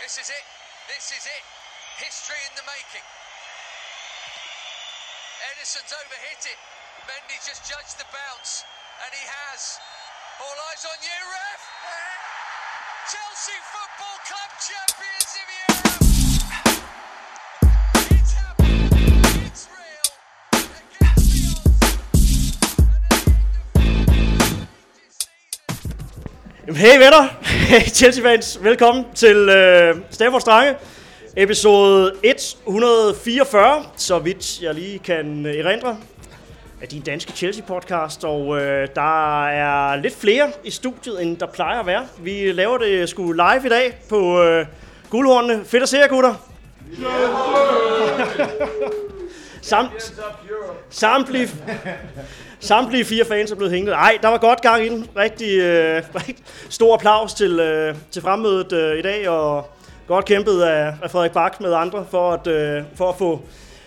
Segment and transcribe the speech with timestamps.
[0.00, 0.46] This is it.
[0.88, 1.44] This is it.
[2.00, 3.04] History in the making.
[5.52, 6.56] Edison's overhit it.
[7.04, 8.64] Mendy just judged the bounce,
[9.04, 9.76] and he has.
[10.40, 11.62] All eyes on you, ref.
[13.12, 15.99] Chelsea Football Club champions of Europe.
[26.70, 26.86] Season.
[26.86, 30.74] Hey venner, hey Chelsea-fans, velkommen til øh, Stafford Strange,
[31.36, 35.96] episode 144, så vidt jeg lige kan øh, erindre,
[36.82, 41.80] af din danske Chelsea-podcast, og øh, der er lidt flere i studiet, end der plejer
[41.80, 42.06] at være.
[42.18, 44.66] Vi laver det sgu live i dag på øh,
[45.10, 45.64] Guldhornene.
[45.64, 46.34] Fedt at se jer, gutter.
[49.62, 50.14] Samt,
[50.90, 51.48] samtlige,
[52.60, 53.90] samtlige fire fans er blevet hængt.
[53.90, 55.06] Ej, der var godt gang i den.
[55.16, 59.70] Rigtig, øh, rigtig stor applaus til, øh, til fremmødet øh, i dag, og
[60.06, 63.42] godt kæmpet af, af Frederik Bak med andre for at, øh, for at få,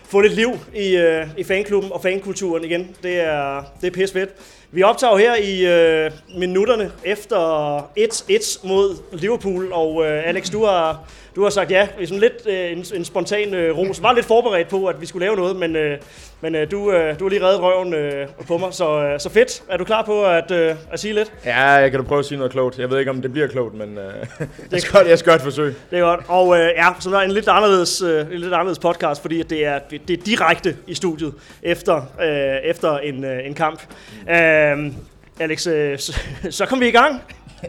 [0.06, 2.96] få lidt liv i, øh, i fanklubben og fankulturen igen.
[3.04, 4.30] Det er, det er pisse fedt.
[4.74, 5.66] Vi optager her i
[6.06, 11.04] øh, minutterne efter 1-1 mod Liverpool, og øh, Alex, du har,
[11.36, 11.88] du har sagt ja.
[12.00, 14.04] Er sådan lidt øh, en, en spontan øh, ros.
[14.04, 15.98] Var lidt forberedt på, at vi skulle lave noget, men, øh,
[16.42, 19.30] men øh, du, øh, du har lige reddet røven øh, på mig, så, øh, så
[19.30, 19.64] fedt.
[19.70, 21.34] Er du klar på at, øh, at sige lidt?
[21.46, 22.80] Ja, jeg kan da prøve at sige noget klogt.
[22.80, 24.14] Jeg ved ikke, om det bliver klogt, men øh,
[24.72, 25.76] jeg, skal, godt- jeg skal godt forsøge.
[25.92, 26.20] Det er godt.
[26.28, 29.66] Og øh, ja, så er en lidt anderledes, øh, en lidt anderledes podcast, fordi det
[29.66, 33.82] er, det, det er direkte i studiet efter, øh, efter en, øh, en kamp.
[34.30, 34.96] Øh, Øhm,
[35.40, 36.20] Alex, øh, så,
[36.50, 37.22] så kom vi i gang.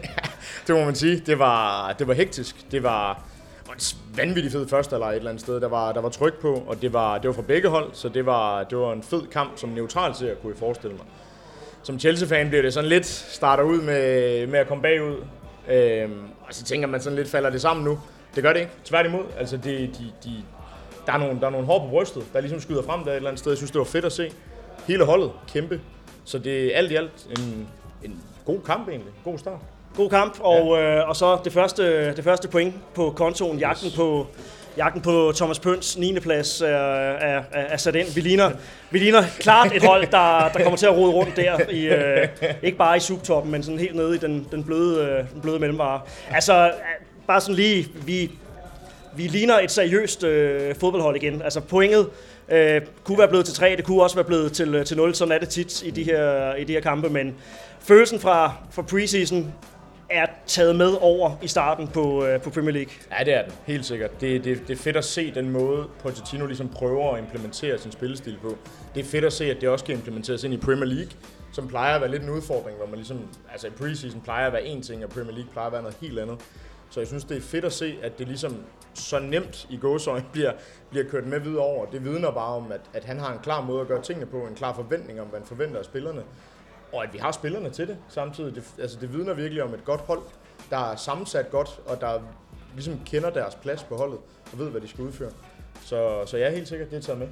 [0.67, 1.19] Det må man sige.
[1.25, 2.71] Det var, det var hektisk.
[2.71, 3.23] Det var
[3.67, 5.61] var en vanvittig fed første eller et eller andet sted.
[5.61, 8.09] Der var, der var tryk på, og det var, det var fra begge hold, så
[8.09, 11.05] det var, det var en fed kamp som neutral ser, kunne jeg forestille mig.
[11.83, 15.15] Som Chelsea-fan bliver det sådan lidt, starter ud med, med at komme bagud,
[15.69, 17.99] øhm, og så tænker man sådan lidt, falder det sammen nu?
[18.35, 18.71] Det gør det ikke.
[18.83, 19.23] Tværtimod.
[19.37, 20.43] Altså, de, de, de,
[21.05, 23.15] der, er nogle, der er nogle hår på brystet, der ligesom skyder frem der et
[23.15, 23.51] eller andet sted.
[23.51, 24.31] Jeg synes, det var fedt at se.
[24.87, 25.81] Hele holdet kæmpe.
[26.25, 27.67] Så det er alt i alt en,
[28.03, 29.13] en god kamp egentlig.
[29.23, 29.59] God start.
[29.95, 34.27] God kamp, og, øh, og så det første, det første point på kontoen, jagten på,
[34.77, 36.19] jagten på Thomas Pøns 9.
[36.19, 38.15] plads er, er, er, er sat ind.
[38.15, 38.51] Vi ligner,
[38.91, 42.27] vi ligner klart et hold, der, der kommer til at rode rundt der, i, øh,
[42.63, 45.59] ikke bare i subtoppen, men sådan helt nede i den, den, bløde, øh, den bløde
[45.59, 46.01] mellemvare.
[46.31, 46.71] Altså, øh,
[47.27, 48.31] bare sådan lige, vi,
[49.15, 51.41] vi ligner et seriøst øh, fodboldhold igen.
[51.41, 52.07] Altså pointet
[52.49, 55.31] øh, kunne være blevet til 3, det kunne også være blevet til, til 0, sådan
[55.31, 57.35] er det tit i de her, i de her kampe, men
[57.79, 59.53] følelsen fra, fra preseason
[60.09, 62.93] er taget med over i starten på, øh, på Premier League.
[63.19, 63.51] Ja, det er den.
[63.65, 64.21] Helt sikkert.
[64.21, 67.91] Det, det, det er fedt at se den måde, Pochettino ligesom prøver at implementere sin
[67.91, 68.57] spillestil på.
[68.95, 71.11] Det er fedt at se, at det også kan implementeres ind i Premier League,
[71.51, 73.19] som plejer at være lidt en udfordring, hvor man ligesom,
[73.51, 75.97] altså i preseason plejer at være en ting, og Premier League plejer at være noget
[76.01, 76.37] helt andet.
[76.89, 78.63] Så jeg synes, det er fedt at se, at det ligesom
[78.93, 80.51] så nemt i gåsøjne bliver,
[80.89, 81.85] bliver kørt med videre over.
[81.85, 84.37] Det vidner bare om, at, at han har en klar måde at gøre tingene på,
[84.37, 86.23] en klar forventning om, hvad han forventer af spillerne.
[86.93, 88.55] Og at vi har spillerne til det samtidig.
[88.55, 90.21] Det, altså det vidner virkelig om et godt hold,
[90.69, 92.21] der er sammensat godt, og der
[92.73, 94.19] ligesom kender deres plads på holdet,
[94.51, 95.31] og ved, hvad de skal udføre.
[95.81, 97.27] Så, så jeg er helt sikkert, det er taget med.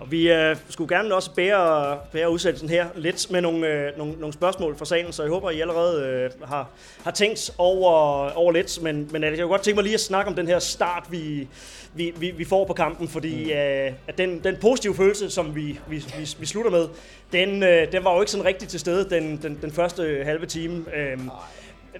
[0.00, 4.14] Og vi øh, skulle gerne også bære, bære udsendelsen her lidt med nogle, øh, nogle,
[4.18, 6.68] nogle spørgsmål fra salen, så jeg håber, I allerede øh, har,
[7.04, 7.92] har tænkt over,
[8.30, 8.82] over lidt.
[8.82, 11.48] Men, men jeg kunne godt tænke mig lige at snakke om den her start, vi,
[11.94, 13.50] vi, vi, vi får på kampen, fordi mm.
[13.50, 16.88] øh, at den, den positive følelse, som vi, vi, vi, vi slutter med,
[17.32, 20.46] den, øh, den var jo ikke sådan rigtig til stede den, den, den første halve
[20.46, 20.84] time.
[20.96, 21.18] Øh,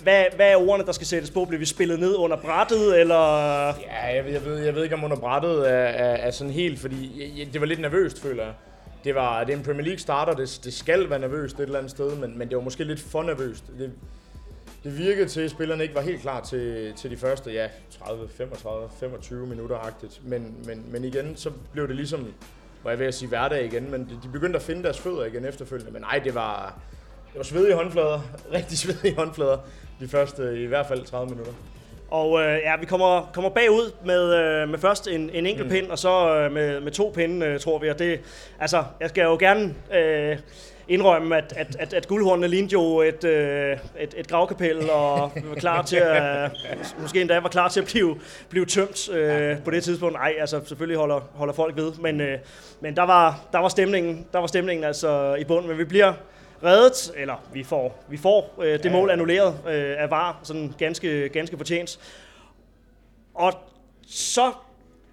[0.02, 1.44] hvad, hvad er ordene, der skal sættes på?
[1.44, 3.66] Bliver vi spillet ned under brættet, eller...
[3.66, 6.52] Ja, jeg, ved- jeg, ved, jeg ved ikke, om under brættet er, er, er sådan
[6.52, 8.52] helt, fordi jeg, jeg, det var lidt nervøst, føler jeg.
[9.04, 11.78] Det, var, det er en Premier League starter, det, det skal være nervøst et eller
[11.78, 13.64] andet sted, men, men det var måske lidt for nervøst.
[13.78, 13.92] Det,
[14.84, 17.68] det virkede til, at spillerne ikke var helt klar til, til de første, ja,
[18.04, 20.20] 30, 35, 25 minutter-agtigt.
[20.24, 22.34] Men, men, men igen, så blev det ligesom,
[22.82, 25.24] hvor jeg ved at sige hverdag igen, men de, de begyndte at finde deres fødder
[25.24, 25.92] igen efterfølgende.
[25.92, 26.78] Men nej, det var,
[27.32, 28.20] det var svedige håndflader,
[28.52, 29.58] rigtig svedige håndflader,
[30.00, 31.52] de første i hvert fald 30 minutter.
[32.10, 35.72] Og øh, ja, vi kommer, kommer bagud med, øh, med først en, en enkelt mm.
[35.72, 37.90] pind, og så øh, med, med to pinde, øh, tror vi.
[37.90, 38.20] Og det,
[38.60, 40.38] altså, jeg skal jo gerne øh,
[40.88, 45.54] indrømme, at, at, at, at guldhornene lignede jo et, øh, et, et gravkapel, og var
[45.54, 46.50] klar til at,
[47.02, 48.16] måske endda var klar til at blive,
[48.48, 50.14] blive tømt øh, på det tidspunkt.
[50.14, 52.38] Nej, altså selvfølgelig holder, holder folk ved, men, øh,
[52.80, 55.68] men der, var, der, var stemningen, der var stemningen altså i bunden.
[55.68, 56.12] Men vi bliver
[56.64, 61.28] reddet, eller vi får, vi får øh, det mål annulleret øh, af VAR, sådan ganske,
[61.28, 61.98] ganske fortjent.
[63.34, 63.52] Og
[64.06, 64.52] så,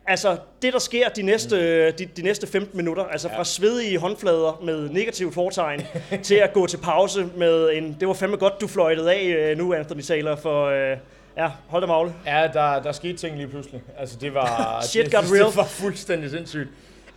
[0.07, 4.61] altså det der sker de næste, de, de næste 15 minutter, altså fra svedige håndflader
[4.63, 5.81] med negativt fortegn,
[6.23, 9.57] til at gå til pause med en, det var fandme godt du fløjtede af øh,
[9.57, 10.97] nu, Anthony Taylor, for, øh,
[11.37, 12.13] Ja, hold da magle.
[12.25, 13.81] Ja, der, der skete ting lige pludselig.
[13.97, 14.81] Altså, det var...
[14.91, 15.45] Shit det, got real.
[15.45, 16.69] Det var fuldstændig sindssygt.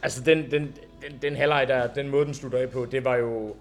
[0.02, 3.17] Altså, den, den, den, den halvleg der, den måde, den slutter af på, det var
[3.17, 3.56] jo...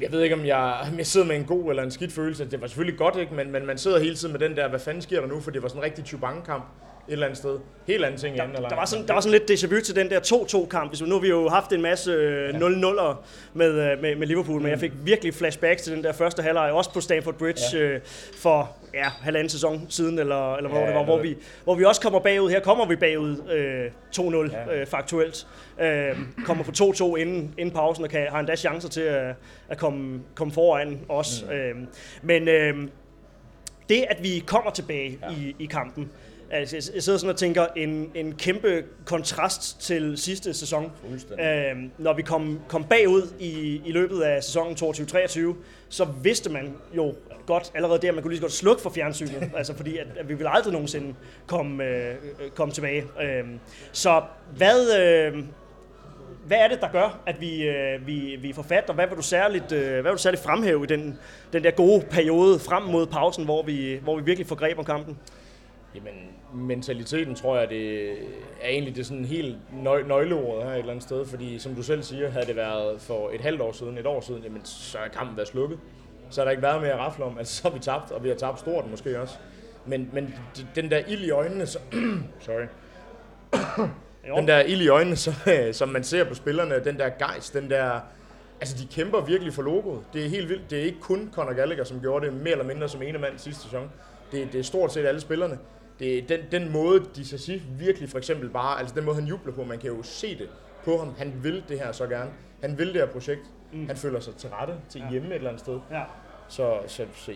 [0.00, 2.50] Jeg ved ikke, om jeg, om jeg sidder med en god eller en skidt følelse.
[2.50, 3.34] Det var selvfølgelig godt, ikke?
[3.34, 5.40] Men, men man sidder hele tiden med den der, hvad fanden sker der nu?
[5.40, 6.64] For det var sådan en rigtig Chubank-kamp
[7.08, 7.58] et eller andet sted.
[7.86, 8.70] Helt anden ting Der, halvleg.
[8.70, 10.90] der, var sådan, der var sådan lidt déjà vu til den der 2-2-kamp.
[10.90, 13.14] Hvis nu har vi jo haft en masse øh, 0-0'er
[13.54, 16.72] med, øh, med, med Liverpool, men jeg fik virkelig flashbacks til den der første halvleg,
[16.72, 17.78] også på Stamford Bridge Ja.
[17.78, 18.00] øh,
[18.38, 21.84] for ja, halvanden sæson siden, eller, eller hvor Ja, det var, hvor vi, hvor vi
[21.84, 22.50] også kommer bagud.
[22.50, 24.80] Her kommer vi bagud øh, 2-0 Ja.
[24.80, 25.46] øh, faktuelt.
[25.80, 29.34] Øh, kommer på 2-2 inden, inden pausen, og kan, har endda chancer til at,
[29.68, 31.44] at komme, komme foran også.
[31.46, 31.52] Mm.
[31.52, 31.74] Øh,
[32.22, 32.74] men øh,
[33.88, 35.30] det, at vi kommer tilbage ja.
[35.36, 36.10] i, i kampen,
[36.50, 40.92] altså jeg, sidder sådan og tænker, en, en kæmpe kontrast til sidste sæson.
[41.40, 45.40] Øhm, når vi kom, kom bagud i, i løbet af sæsonen 22-23,
[45.88, 47.14] så vidste man jo
[47.46, 50.06] godt allerede der, at man kunne lige så godt slukke for fjernsynet, altså fordi at,
[50.16, 51.14] at vi ville aldrig nogensinde
[51.46, 53.04] komme, øh, øh, komme tilbage.
[53.22, 53.60] Øhm,
[53.92, 54.22] så
[54.56, 55.44] hvad, øh,
[56.46, 59.16] hvad er det, der gør, at vi, øh, vi, vi får fat, og hvad vil
[59.16, 61.18] du særligt, øh, hvad vil du særligt fremhæve i den,
[61.52, 64.84] den der gode periode frem mod pausen, hvor vi, hvor vi virkelig får greb om
[64.84, 65.18] kampen?
[65.94, 66.14] Jamen,
[66.54, 68.10] mentaliteten tror jeg, det
[68.60, 71.82] er egentlig det sådan helt nøg- nøgleordet her et eller andet sted, fordi som du
[71.82, 74.98] selv siger, havde det været for et halvt år siden, et år siden, jamen så
[74.98, 75.78] er kampen været slukket.
[76.30, 78.24] Så har der ikke været mere at rafle om, altså så har vi tabt, og
[78.24, 79.34] vi har tabt stort måske også.
[79.86, 80.34] Men, men
[80.74, 81.78] den der ild i øjnene, så,
[82.40, 82.66] sorry,
[84.36, 85.32] den der ild i øjnene, så,
[85.72, 88.00] som man ser på spillerne, den der gejst, den der...
[88.60, 90.00] Altså, de kæmper virkelig for logoet.
[90.12, 90.70] Det er helt vildt.
[90.70, 93.38] Det er ikke kun Conor Gallagher, som gjorde det mere eller mindre som ene mand
[93.38, 93.90] sidste sæson.
[94.32, 95.58] Det, det er stort set alle spillerne.
[95.98, 99.52] Det den, den måde, de sige virkelig for eksempel bare, altså den måde, han jubler
[99.54, 100.48] på, man kan jo se det
[100.84, 101.14] på ham.
[101.18, 102.30] Han vil det her så gerne.
[102.60, 103.42] Han vil det her projekt.
[103.72, 103.86] Mm.
[103.86, 105.10] Han føler sig til rette til ja.
[105.10, 105.80] hjemme et eller andet sted.
[105.90, 106.02] Ja.
[106.48, 107.32] Så, så, så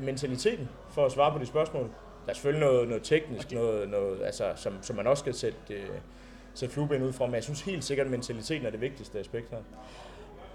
[0.00, 1.90] mentaliteten, for at svare på de spørgsmål,
[2.24, 5.58] der er selvfølgelig noget, noget teknisk, noget, noget, altså, som, som man også skal sætte,
[5.70, 5.86] øh,
[6.54, 9.50] sætte flueben ud fra, men jeg synes helt sikkert, at mentaliteten er det vigtigste aspekt
[9.50, 9.58] her.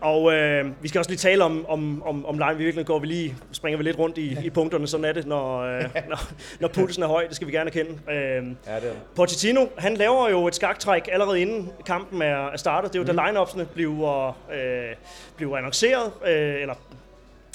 [0.02, 2.58] Og øh, vi skal også lige tale om, om, om, om line.
[2.58, 5.28] Vi virkelig går vi lige, springer vi lidt rundt i, i punkterne, sådan er det,
[5.28, 7.28] når, øh, når, når pulsen er høj.
[7.28, 7.92] Det skal vi gerne kende.
[7.92, 8.94] Øh, Ja, det er.
[9.16, 12.94] Pochettino, han laver jo et skaktræk allerede inden kampen er er startet.
[12.94, 14.96] Det er jo, da line-upsene bliver, øh,
[15.36, 16.74] bliver annonceret, øh, eller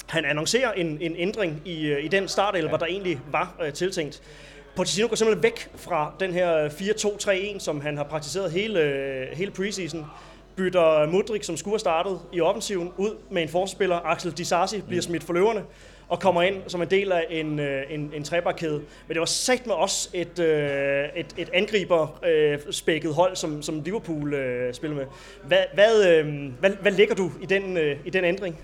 [0.07, 2.77] han annoncerer en, en ændring i, øh, i den startelver, ja.
[2.77, 4.21] der egentlig var øh, tiltænkt.
[4.75, 9.51] Pochettino går simpelthen væk fra den her 4-2-3-1, som han har praktiseret hele, øh, hele
[9.51, 10.05] preseason.
[10.57, 13.95] Bytter Mudrik, som skulle have startet i offensiven, ud med en forspiller.
[13.95, 15.63] Axel Disasi bliver smidt for løverne
[16.09, 18.73] og kommer ind som en del af en, øh, en, en trebakkæde.
[19.07, 20.39] Men det var sagt med også øh, et,
[21.15, 22.19] et, et angriber
[22.71, 25.05] spækket hold, som, som Liverpool øh, spiller med.
[25.43, 26.23] Hvad, hvad,
[26.59, 28.59] hvad, hvad lægger du i den, i den ændring?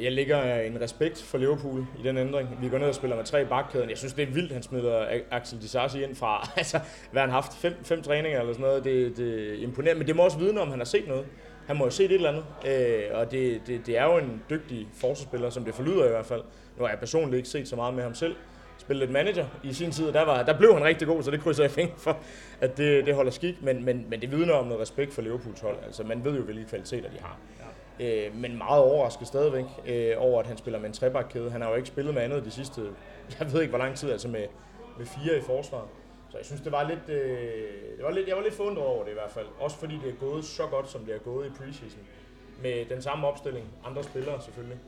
[0.00, 2.48] Jeg ligger en respekt for Liverpool i den ændring.
[2.60, 3.90] Vi går ned og spiller med tre bakkæden.
[3.90, 6.80] Jeg synes, det er vildt, han smider Axel Disasi ind fra, altså,
[7.12, 8.84] hvad han har haft, fem, fem træninger eller sådan noget.
[8.84, 11.26] Det, det er imponerende, men det må også vidne om, han har set noget.
[11.66, 14.42] Han må jo set et eller andet, øh, og det, det, det er jo en
[14.50, 16.42] dygtig forsvarsspiller, som det forlyder i hvert fald.
[16.76, 18.36] Nu har jeg personligt ikke set så meget med ham selv.
[18.78, 21.30] Spillet lidt manager i sin tid, og der, var, der blev han rigtig god, så
[21.30, 22.18] det krydser jeg fingre for,
[22.60, 23.62] at det, det holder skik.
[23.62, 25.76] Men, men, men det vidner om noget respekt for Liverpools hold.
[25.86, 27.38] Altså, man ved jo, hvilke kvaliteter de har.
[28.00, 31.50] Øh, men meget overrasket stadigvæk øh, over, at han spiller med en trebakkæde.
[31.50, 32.80] Han har jo ikke spillet med andet de sidste,
[33.40, 34.46] jeg ved ikke hvor lang tid, altså med,
[34.98, 35.88] med fire i forsvaret.
[36.30, 39.04] Så jeg synes, det var lidt, øh, det var lidt, jeg var lidt forundret over
[39.04, 39.46] det i hvert fald.
[39.58, 42.00] Også fordi det er gået så godt, som det er gået i preseason.
[42.62, 44.78] Med den samme opstilling, andre spillere selvfølgelig.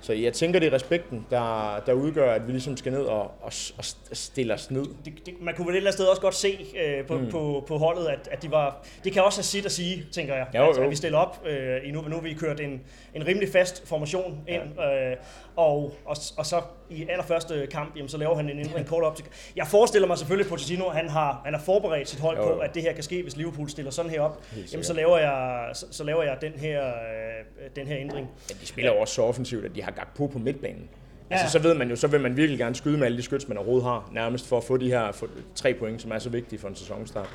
[0.00, 3.22] Så jeg tænker, det er respekten, der, der udgør, at vi ligesom skal ned og,
[3.22, 4.84] og, og stille os ned.
[5.04, 7.30] det, det, man kunne vel et eller andet sted også godt se øh, på, mm.
[7.30, 8.86] på, på holdet, at, at de var...
[9.04, 10.46] Det kan også have sit at sige, tænker jeg.
[10.54, 10.82] Jo, at, jo.
[10.82, 12.80] at vi stiller op øh, nu, nu har vi kørt en,
[13.14, 15.16] en rimelig fast formation ind, øh,
[15.60, 19.16] og, og, og så i allerførste kamp, jamen, så laver han en ændring kort op
[19.16, 19.24] til...
[19.56, 22.58] Jeg forestiller mig selvfølgelig, at Pochettino, han har, han har forberedt sit hold Jo, på,
[22.58, 24.42] at det her kan ske, hvis Liverpool stiller sådan her op.
[24.72, 28.28] Jamen, så laver jeg, så, så laver jeg den, her, øh, den her ændring.
[28.48, 30.88] Men de spiller jo også så offensivt, at de har gagt på på midtbanen.
[31.30, 31.36] Ja.
[31.36, 33.48] Altså, så ved man jo, så vil man virkelig gerne skyde med alle de skyts,
[33.48, 36.30] man overhovedet har, nærmest for at få de her få tre point, som er så
[36.30, 37.28] vigtige for en sæsonstart.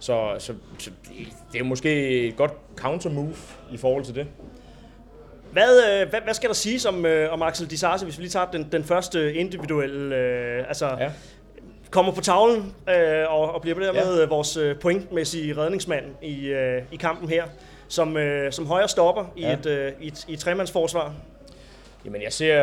[0.00, 0.90] Så, så, så
[1.52, 3.36] det er måske et godt counter-move
[3.72, 4.26] i forhold til det.
[5.52, 8.30] Hvad, øh, hvad, hvad skal der siges om, øh, om Axel Disasi, hvis vi lige
[8.30, 10.16] tager den, den første individuelle...
[10.16, 11.10] Øh, altså, Ja.
[11.90, 14.20] kommer på tavlen øh, og, og bliver på dermed Ja.
[14.20, 14.26] ja.
[14.26, 17.44] vores øh, pointmæssige redningsmand i, øh, i kampen her,
[17.88, 19.52] som, øh, som højre stopper i, Ja.
[19.52, 21.12] et, øh, i, et, i et tremandsforsvar.
[22.04, 22.54] Jamen, jeg ser,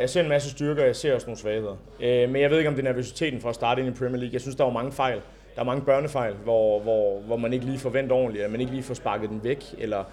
[0.00, 1.76] jeg ser en masse styrker, jeg ser også nogle svagheder.
[2.00, 4.16] Øh, men jeg ved ikke, om det er nervøsiteten for at starte ind i Premier
[4.16, 4.32] League.
[4.32, 5.20] Jeg synes, der var mange fejl.
[5.54, 8.60] Der er mange børnefejl, hvor, hvor, hvor man ikke lige får vendt ordentligt, eller man
[8.60, 10.04] ikke lige får sparket den væk, eller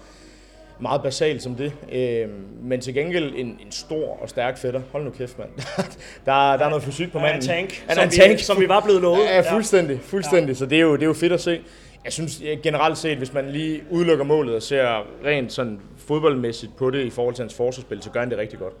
[0.80, 1.72] meget basalt som det.
[1.92, 2.28] Øh,
[2.62, 4.80] men til gengæld en, en stor og stærk fætter.
[4.92, 5.48] Hold nu kæft, mand.
[6.26, 7.50] der, der er noget fysik på Han er manden.
[7.50, 8.38] en tank, Han som, er en vi, tank.
[8.38, 9.24] som vi var blevet lovet.
[9.24, 10.00] Ja, fuldstændig.
[10.02, 10.48] fuldstændig.
[10.48, 10.54] Ja.
[10.54, 11.60] Så det er, jo, det er jo fedt at se.
[12.04, 16.90] Jeg synes generelt set, hvis man lige udelukker målet og ser rent sådan fodboldmæssigt på
[16.90, 18.72] det i forhold til hans forsvarsspil, så gør han det rigtig godt.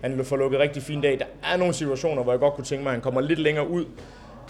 [0.00, 1.18] Han får lukket rigtig fint af.
[1.18, 3.68] Der er nogle situationer, hvor jeg godt kunne tænke mig, at han kommer lidt længere
[3.68, 3.84] ud,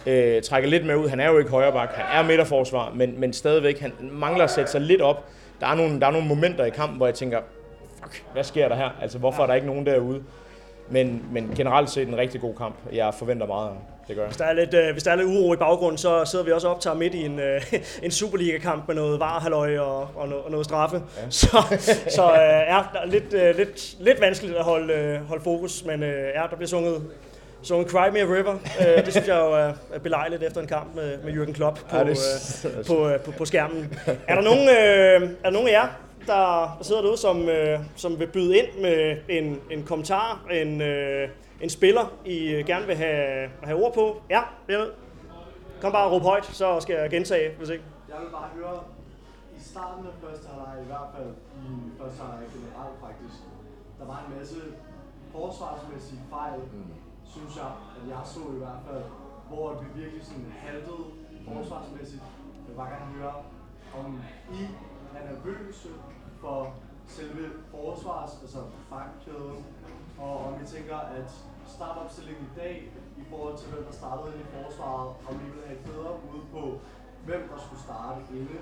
[0.07, 1.09] øh, trækker lidt med ud.
[1.09, 4.51] Han er jo ikke højre bak, han er midterforsvar, men, men stadigvæk, han mangler at
[4.51, 5.25] sætte sig lidt op.
[5.61, 7.41] Der er, nogle, der er nogle momenter i kampen, hvor jeg tænker,
[8.03, 8.91] fuck, hvad sker der her?
[9.03, 10.23] Altså, hvorfor er der ikke nogen derude?
[10.91, 12.75] Men, men generelt set en rigtig god kamp.
[12.93, 13.71] Jeg forventer meget.
[14.09, 14.29] Det gør jeg.
[14.29, 16.53] Hvis der, er lidt, øh, hvis der er lidt uro i baggrunden, så sidder vi
[16.53, 17.63] også op til midt i en, øh,
[18.03, 20.97] en Superliga-kamp med noget varhalløj og, og, noget, og noget straffe.
[20.97, 21.31] Ja.
[21.41, 25.85] Så, så øh, ja, er lidt, øh, lidt, lidt vanskeligt at holde, øh, holde fokus,
[25.85, 27.03] men øh, ja, der bliver sunget,
[27.63, 28.55] sunget Cry Me a River.
[28.81, 31.79] Øh, det synes jeg jo er, er belejligt efter en kamp med, med Jürgen Klopp
[31.91, 32.19] på, Ja, det
[32.65, 33.95] er- øh, på, øh, på, på skærmen.
[34.29, 35.89] Er der nogen, øh, er der nogen af jer,
[36.27, 40.81] der, der sidder derude, som, øh, som vil byde ind med en, en kommentar, en,
[40.83, 41.29] øh,
[41.61, 44.23] en spiller, I øh, gerne vil have, have ord på?
[44.31, 44.91] Ja, dernede.
[45.81, 47.85] Kom bare og råb højt, så skal jeg gentage, hvis ikke.
[48.09, 48.79] Jeg vil bare høre,
[49.59, 51.31] i starten af første halvleg, i hvert fald
[51.65, 53.39] i første halvleg generelt faktisk,
[53.99, 54.57] der var en masse
[55.35, 56.93] forsvarsmæssige fejl, mm
[57.35, 59.05] synes jeg, at jeg så i hvert fald,
[59.49, 61.05] hvor vi virkelig sådan haltede
[61.49, 62.23] forsvarsmæssigt.
[62.23, 63.35] Jeg vil bare gerne høre,
[63.99, 64.21] om
[64.53, 64.63] I
[65.17, 65.89] er nervøse
[66.41, 66.75] for
[67.07, 68.59] selve forsvars, altså
[68.89, 69.65] fangkæden,
[70.19, 71.31] og om I tænker, at
[71.67, 75.63] startopstillingen i dag, i forhold til hvem der startede ind i forsvaret, om I vil
[75.67, 76.79] have et bedre bud på,
[77.27, 78.59] hvem der skulle starte inde,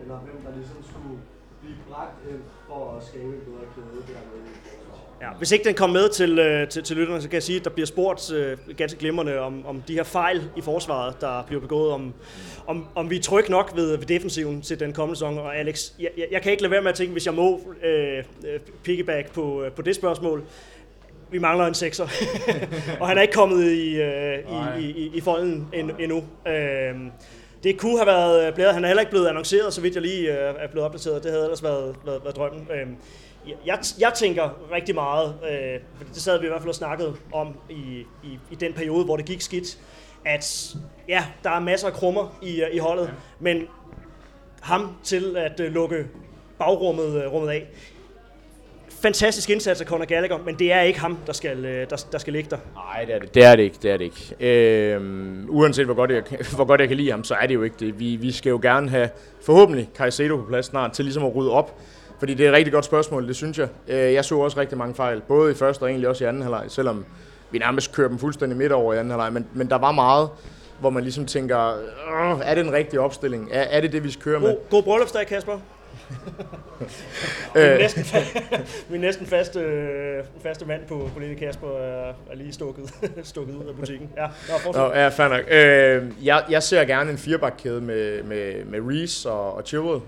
[0.00, 1.20] eller hvem der ligesom skulle
[1.60, 5.05] blive bragt ind for at skabe en bedre kæde dernede i forsvaret.
[5.22, 7.58] Ja, hvis ikke den kom med til, øh, til, til lytterne, så kan jeg sige,
[7.58, 11.42] at der bliver spurgt øh, ganske glimrende om, om de her fejl i forsvaret, der
[11.46, 12.14] bliver begået, om,
[12.66, 15.38] om, om vi er trygge nok ved, ved defensiven til den kommende sæson.
[15.38, 17.60] Og Alex, jeg, jeg, jeg kan ikke lade være med at tænke, hvis jeg må
[17.84, 20.44] øh, øh, piggyback på, øh, på det spørgsmål,
[21.30, 22.08] vi mangler en sekser,
[23.00, 24.38] og han er ikke kommet i, øh,
[24.78, 26.24] i, i, i, i folden end, endnu.
[26.48, 26.94] Øh,
[27.62, 28.74] det kunne have været blæret.
[28.74, 31.22] Han er heller ikke blevet annonceret, så vidt jeg lige øh, er blevet opdateret.
[31.22, 32.68] Det havde ellers været, været, været drømmen.
[32.70, 32.86] Øh,
[33.66, 37.16] jeg, jeg tænker rigtig meget, øh, for det sad vi i hvert fald og snakket
[37.32, 39.78] om i, i, i den periode, hvor det gik skidt,
[40.24, 40.76] at
[41.08, 43.12] ja, der er masser af krummer i, øh, i holdet, ja.
[43.40, 43.62] men
[44.60, 46.06] ham til at øh, lukke
[46.58, 47.66] bagrummet øh, rummet af.
[49.02, 52.18] Fantastisk indsats af Conor Gallagher, men det er ikke ham, der skal, øh, der, der
[52.18, 52.56] skal ligge der.
[52.74, 53.34] Nej, det er det.
[53.34, 53.76] Det er det ikke.
[53.82, 54.94] Det er det ikke.
[54.94, 56.22] Øhm, uanset hvor godt, jeg,
[56.56, 58.00] hvor godt jeg kan lide ham, så er det jo ikke det.
[58.00, 59.08] Vi, vi skal jo gerne have
[59.42, 61.80] forhåbentlig Caicedo på plads snart til ligesom at rydde op.
[62.18, 63.68] Fordi det er et rigtig godt spørgsmål, det synes jeg.
[63.88, 66.42] Øh, jeg så også rigtig mange fejl, både i første og egentlig også i anden
[66.42, 67.04] halvleg, selvom
[67.50, 69.32] vi nærmest kører dem fuldstændig midt over i anden halvleg.
[69.32, 70.28] Men, men der var meget,
[70.80, 71.56] hvor man ligesom tænker,
[72.22, 73.48] "Åh, er det en rigtig opstilling?
[73.52, 74.56] Er, er det det, vi skal køre med?
[74.70, 75.58] God, bryllupsdag, Kasper.
[77.56, 77.70] Øh.
[77.70, 78.04] min, næsten,
[78.90, 83.54] min næsten faste, øh, faste mand på, på Lille Kasper er, er lige stukket, stukket
[83.54, 84.10] ud af butikken.
[84.16, 84.26] Ja,
[84.66, 84.72] nå.
[84.72, 85.40] Nå, ja, fair nok.
[85.50, 90.00] Øh, jeg, jeg ser gerne en firebakkæde med, med, med Reese og, og Chilwell,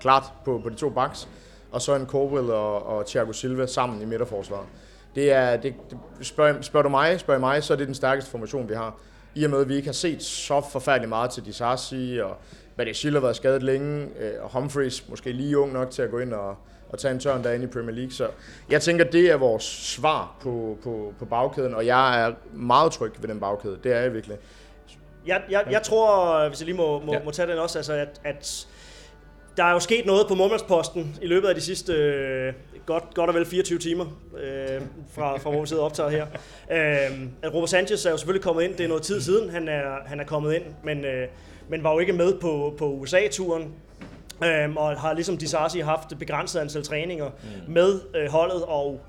[0.00, 1.28] klart på, på de to backs,
[1.72, 4.66] og så en Colwell og, og Thiago Silva sammen i midterforsvaret.
[5.14, 8.30] Det er, det, det, spørg, spørger du mig, spørger mig, så er det den stærkeste
[8.30, 8.96] formation, vi har.
[9.34, 12.36] I og med, at vi ikke har set så forfærdeligt meget til Disasi, og
[12.76, 16.18] Badeshil har været skadet længe, øh, og Humphreys måske lige ung nok til at gå
[16.18, 16.56] ind og,
[16.88, 18.12] og tage en tørn derinde i Premier League.
[18.12, 18.28] Så
[18.70, 23.12] jeg tænker, det er vores svar på, på, på bagkæden, og jeg er meget tryg
[23.20, 23.78] ved den bagkæde.
[23.84, 24.36] Det er jeg virkelig.
[25.26, 27.20] Jeg, jeg, jeg tror, hvis jeg lige må, må, ja.
[27.24, 28.66] må tage den også, altså at, at
[29.56, 32.52] der er jo sket noget på målmandsposten i løbet af de sidste øh,
[32.86, 34.04] godt, godt og vel 24 timer,
[34.42, 34.82] øh,
[35.14, 36.26] fra, fra hvor vi sidder og optager her.
[36.70, 39.68] Øh, at Robert Sanchez er jo selvfølgelig kommet ind, det er noget tid siden, han
[39.68, 41.28] er, han er kommet ind, men, øh,
[41.68, 43.74] men var jo ikke med på, på USA-turen.
[44.44, 47.72] Øhm, og har ligesom Disasi haft et begrænset antal træninger mm.
[47.72, 49.00] med øh, holdet, og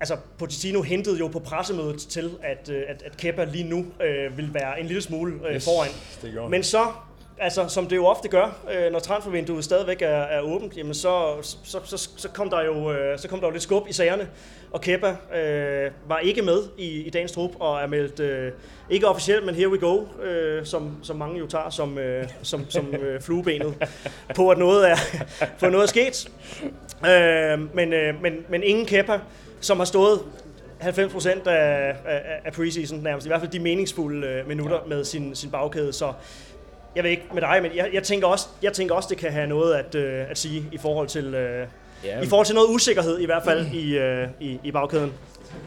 [0.00, 4.36] altså Pochettino hentede jo på pressemødet til, at, øh, at, at Kepa lige nu øh,
[4.36, 5.90] vil være en lille smule øh, Yes, foran.
[6.50, 6.86] Men så,
[7.38, 11.36] altså som det jo ofte gør, øh, når transfervinduet stadigvæk er, er åbent, jamen så,
[11.42, 14.28] så, så, så, kom der jo, øh, så kom der jo lidt skub i sagerne,
[14.70, 18.52] og Kepa øh, var ikke med i, i dagens trup, og er meldt, øh,
[18.90, 22.70] ikke officielt, men here we go, øh, som, som mange jo tager som, øh, som,
[22.70, 23.74] som øh, fluebenet,
[24.36, 24.96] på at noget er,
[25.60, 26.30] på noget er sket.
[27.06, 29.20] Øh, men, øh, men, men ingen Kepa,
[29.60, 30.20] som har stået
[30.82, 34.88] 90% af, af, af preseason nærmest, i hvert fald de meningsfulde øh, minutter ja.
[34.88, 36.12] med sin, sin bagkæde, så
[36.96, 39.32] jeg ved ikke med dig, men jeg, jeg, tænker også, jeg tænker også, det kan
[39.32, 41.66] have noget at, øh, at sige i forhold til, øh,
[42.04, 45.12] Ja, i forhold til noget usikkerhed i hvert fald i, øh, i, i bagkæden.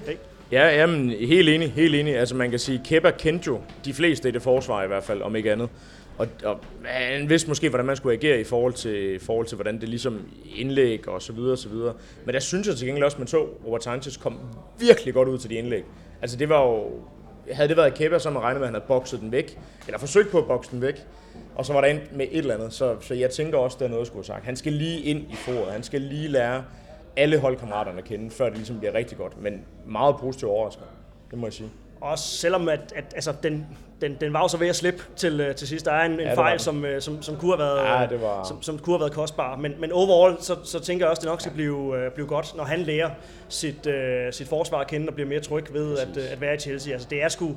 [0.03, 0.15] Okay.
[0.51, 2.17] Ja, jamen, helt enig, helt enig.
[2.17, 5.22] Altså man kan sige, Kepa kendte jo de fleste i det forsvar i hvert fald,
[5.22, 5.70] om ikke andet.
[6.17, 9.55] Og, og han vidste måske, hvordan man skulle agere i forhold til, i forhold til
[9.55, 10.22] hvordan det ligesom
[10.55, 11.94] indlæg og så videre og så videre.
[12.25, 14.39] Men der synes jeg til gengæld også, at man så, Robert Sanchez kom
[14.79, 15.84] virkelig godt ud til de indlæg.
[16.22, 16.84] Altså det var jo,
[17.51, 19.99] havde det været Kepa, så man regnet med, at han havde bokset den væk, eller
[19.99, 21.05] forsøgt på at bokse den væk,
[21.55, 22.73] og så var der endt med et eller andet.
[22.73, 24.45] Så, så jeg tænker også, der er noget, jeg skulle have sagt.
[24.45, 26.63] Han skal lige ind i foråret, han skal lige lære
[27.15, 29.41] alle holdkammeraterne at kende, før det ligesom bliver rigtig godt.
[29.41, 30.83] Men meget positiv overrasker,
[31.31, 31.69] det må jeg sige.
[32.01, 33.67] Også selvom at, at altså, den,
[34.01, 35.85] den, den var jo så ved at slippe til, øh, til sidst.
[35.85, 38.07] Der er en, en det var fejl, som, øh, som, som, kunne have været, Ja,
[38.09, 39.55] det var- som, som kunne have været kostbar.
[39.55, 42.27] Men, men overall, så, så tænker jeg også, at det nok skal blive, øh, blive
[42.27, 43.09] godt, når han lærer
[43.49, 46.55] sit, øh, sit forsvar at kende og bliver mere tryg ved at, øh, at være
[46.55, 46.93] i Chelsea.
[46.93, 47.51] Altså, det er sgu...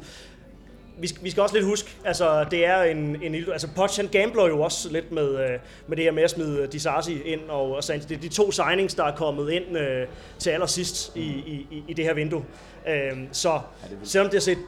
[1.00, 4.08] Vi skal, vi skal også lidt huske, altså det er en, en altså Poch han
[4.08, 5.50] gambler jo også lidt med, øh,
[5.86, 8.08] med det her med at smide Disasi ind og, og Sanchez.
[8.08, 10.06] Det er de to signings, der er kommet ind øh,
[10.38, 12.44] til allersidst i, i, i, i det her vindue.
[12.88, 13.60] Øh, så
[14.04, 14.58] selvom det har set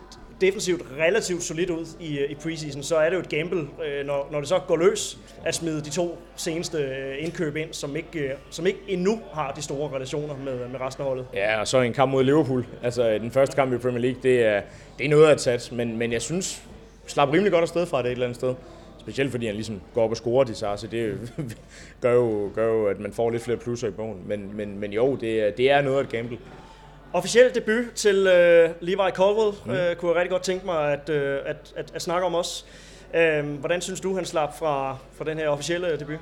[0.41, 4.07] defensivt relativt solidt ud i, øh, i preseason, så er det jo et gamble, øh,
[4.07, 7.97] når, når det så går løs, at smide de to seneste øh, indkøb ind, som
[7.97, 11.27] ikke, øh, som ikke endnu har de store relationer med, øh, med resten af holdet.
[11.35, 12.67] Ja, og så en kamp mod Liverpool.
[12.83, 14.63] Altså den første kamp i Premier League, det er,
[14.99, 16.63] det er noget at tage, men, men jeg synes,
[17.07, 18.55] slap rimelig godt afsted fra det et eller andet sted.
[19.01, 21.17] Specielt fordi han ligesom går op og scorer de så det jo-
[22.03, 24.19] gør, jo, gør jo, at man får lidt flere plusser i bogen.
[24.27, 26.39] Men, men, men jo, det er, det er noget at gamble.
[27.13, 29.71] Officiel debut til øh, Levi Colwell, mm.
[29.71, 32.65] øh, kunne jeg rigtig godt tænke mig at, øh, at, at, at snakke om også.
[33.15, 36.19] Øh, hvordan synes du, han slap fra, fra den her officielle debut?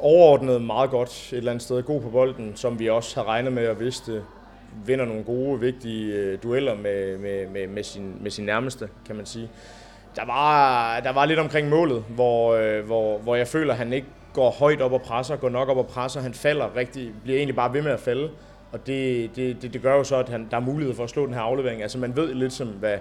[0.00, 1.82] overordnet meget godt et eller andet sted.
[1.82, 4.22] God på bolden, som vi også har regnet med og vidste
[4.86, 9.16] vinder nogle gode, vigtige øh, dueller med, med, med, med, sin, med sin nærmeste, kan
[9.16, 9.50] man sige.
[10.16, 13.92] Der var, der var lidt omkring målet, hvor, øh, hvor, hvor jeg føler, at han
[13.92, 16.20] ikke går højt op og presser, går nok op og presser.
[16.20, 18.30] Han falder rigtig, bliver egentlig bare ved med at falde.
[18.72, 21.10] Og det, det, det, det gør jo så, at han, der er mulighed for at
[21.10, 21.82] slå den her aflevering.
[21.82, 22.98] Altså man ved lidt som, hvad,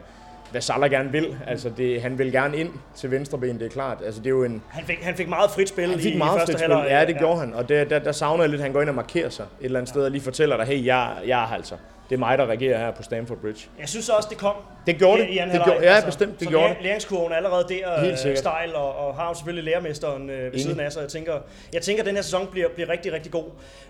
[0.51, 1.37] hvad Salah gerne vil.
[1.47, 3.97] Altså det, han vil gerne ind til venstre ben, det er klart.
[4.05, 6.13] Altså det er jo en, Han fik, han fik meget frit spil han i, fik
[6.13, 6.77] i meget første frit spil.
[6.89, 7.53] Ja, det gjorde han.
[7.53, 9.65] Og der, der, der savner jeg lidt, at han går ind og markerer sig et
[9.65, 11.75] eller andet sted og lige fortæller dig, hey, jeg, jeg er altså.
[12.11, 13.67] Det er mig, der reagerer her på Stamford Bridge.
[13.79, 14.53] Jeg synes også, det kom.
[14.87, 15.29] Det gjorde det.
[15.29, 18.25] i- i Det gjorde- ja, bestemt, det så gjorde læring- Læringskurven er allerede der Helt
[18.25, 20.61] øh, stejl, og, og har jo selvfølgelig lærermesteren øh, ved Enig.
[20.61, 21.01] siden af sig.
[21.01, 21.33] Jeg tænker,
[21.73, 23.43] jeg tænker, at den her sæson bliver, bliver rigtig, rigtig god.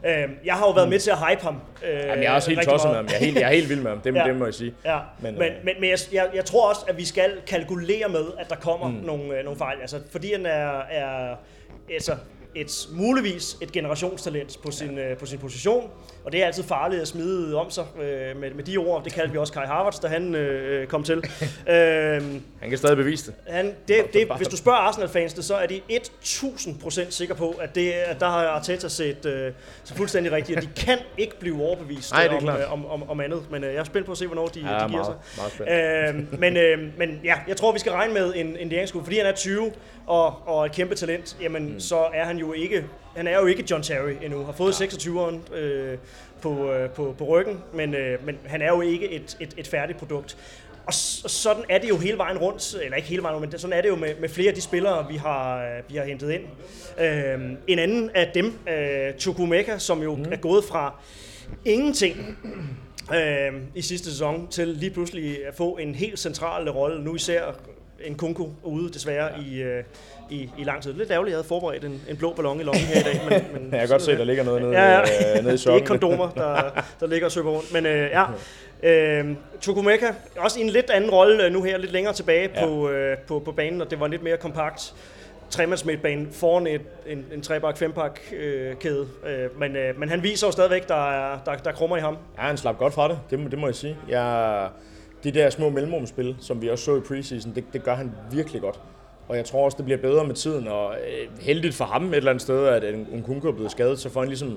[0.06, 0.14] Øh,
[0.46, 1.56] jeg har jo været med til at hype ham.
[1.86, 2.08] Øh, Mm.
[2.08, 3.06] Jamen, jeg er også helt tosset med ham.
[3.06, 4.00] Jeg er helt, jeg er helt vild med ham.
[4.00, 4.24] Det, Ja.
[4.24, 4.74] det må jeg sige.
[4.86, 7.32] Ja, Men, men, men, øh, men, men jeg, jeg, jeg tror også, at vi skal
[7.48, 8.94] kalkulere med, at der kommer mm.
[8.94, 9.78] nogle, øh, nogle fejl.
[9.82, 11.36] Altså, fordi han er, er
[11.94, 12.12] altså,
[12.56, 15.90] et, muligvis et generationstalent på sin, øh, på sin position,
[16.26, 19.04] og det er altid farligt at smide om sig øh, med, med de ord.
[19.04, 21.18] Det kaldte vi også Kai Havertz, da han øh, kom til.
[21.70, 22.22] øh,
[22.60, 23.54] Han kan stadig bevise det.
[23.54, 27.76] han, det, det, hvis du spørger Arsenal-fans det, så er de 1000% sikre på, at,
[27.76, 29.52] det, at der har Arteta set øh,
[29.84, 33.20] så fuldstændig rigtigt, og de kan ikke blive overbevist Nej, om, øh, om, om, om
[33.20, 33.52] andet.
[33.52, 35.14] Men øh, jeg er spændt på at se, hvornår de, Ja, de giver meget,
[35.56, 35.66] sig.
[35.68, 36.16] meget.
[36.16, 39.26] Øh, men, øh, men ja, jeg tror, vi skal regne med en, en fordi han
[39.26, 39.72] er 20
[40.08, 41.80] og, og et kæmpe talent, jamen mm.
[41.80, 44.44] så er han jo ikke, han er jo ikke John Terry endnu.
[44.44, 45.98] Har fået 26'eren øh,
[46.42, 49.68] på, øh, på, på ryggen, men, øh, men han er jo ikke et, et, et
[49.68, 50.38] færdigt produkt.
[50.86, 53.78] Og sådan er det jo hele vejen rundt, eller ikke hele vejen rundt, men sådan
[53.78, 56.32] er det jo med, med flere af de spillere, vi har, øh, vi har hentet
[56.32, 56.44] ind.
[57.00, 60.26] Øh, en anden af dem, øh, Chukwumeka, som jo mm.
[60.32, 60.96] er gået fra
[61.66, 62.38] ingenting
[63.14, 67.04] øh, i sidste sæson til lige pludselig at få en helt central rolle.
[67.04, 67.44] Nu især
[68.04, 69.44] en kunku ude desværre ja.
[69.44, 69.84] i, øh,
[70.32, 70.94] i, i lang tid.
[70.94, 73.22] Lidt ærgerligt, jeg havde forberedt en, en blå ballon i lommen her i dag.
[73.30, 75.00] Men, men Jeg kan godt se, at der ligger noget nede, Ja, ja.
[75.02, 75.76] øh, nede i det er sokken.
[75.78, 77.74] ikke kondomer, der, der ligger og søber rundt.
[77.74, 78.26] Men øh, ja,
[78.84, 82.66] øh, Chukwumeka, også i en lidt anden rolle øh, nu her, lidt længere tilbage Ja.
[82.66, 84.94] på, øh, på, på banen, og det var lidt mere kompakt
[85.50, 89.08] tremandsmidtbane foran et, en, en trebak, fempak øh, kæde.
[89.28, 92.00] Øh, men, øh, men han viser jo stadigvæk, der er, der, der er krummer i
[92.00, 92.18] ham.
[92.38, 93.98] Ja, han slap godt fra det, det må, det må jeg sige.
[94.10, 94.68] Jeg,
[95.24, 98.62] de der små mellemrumspil, som vi også så i preseason, det, det gør han virkelig
[98.62, 98.80] godt.
[99.28, 102.16] Og jeg tror også, det bliver bedre med tiden, og øh, heldigt for ham et
[102.16, 104.50] eller andet sted, at en, kunko er blevet skadet, så får han ligesom,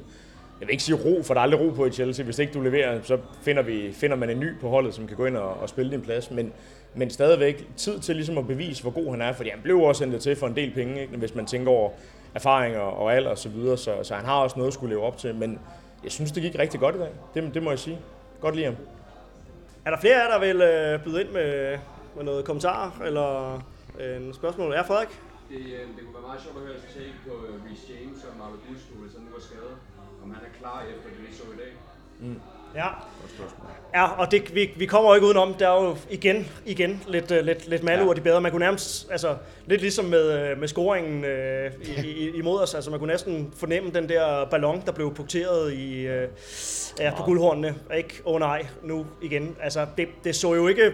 [0.61, 2.24] jeg vil ikke sige ro, for der er aldrig ro på i Chelsea.
[2.24, 5.16] Hvis ikke du leverer, så finder, vi, finder man en ny på holdet, som kan
[5.16, 6.31] gå ind og, og spille din plads.
[6.31, 6.53] Men,
[6.94, 10.05] men stadigvæk tid til ligesom at bevise, hvor god han er, fordi han blev også
[10.05, 11.16] hentet til for en del penge, ikke?
[11.16, 11.90] hvis man tænker over
[12.35, 15.05] erfaringer og, alder og så videre, så, så han har også noget at skulle leve
[15.05, 15.35] op til.
[15.35, 15.59] Men
[16.05, 17.11] jeg synes, det gik rigtig godt i dag.
[17.35, 17.98] Det, det må jeg sige.
[18.40, 18.77] Godt lige ham.
[19.85, 21.79] Er der flere af jer, der vil øh, byde ind med,
[22.16, 23.61] med noget kommentar eller
[24.00, 24.72] øh, en spørgsmål?
[24.72, 25.12] Ja, Frederik?
[25.50, 28.33] Det, øh, det kunne være meget sjovt at høre sig på øh, Reece James og
[28.40, 29.76] Marlo Gusto, hvis han nu er skadet.
[30.22, 31.72] Om han er klar efter det, vi så i dag.
[32.74, 32.87] Ja.
[33.94, 35.54] Ja, og det, vi, vi kommer jo ikke udenom.
[35.54, 38.14] Der er jo igen, igen lidt, uh, lidt, lidt malur ja.
[38.14, 38.40] de bedre.
[38.40, 42.74] Man kunne nærmest, altså lidt ligesom med, uh, med scoringen uh, i, i, imod os,
[42.74, 46.22] altså man kunne næsten fornemme den der ballon, der blev punkteret i, uh,
[46.98, 47.74] ja, på guldhornene.
[47.96, 48.22] Ikke?
[48.24, 49.57] Åh oh, nej, nu igen.
[49.61, 50.92] Altså det, det så jo ikke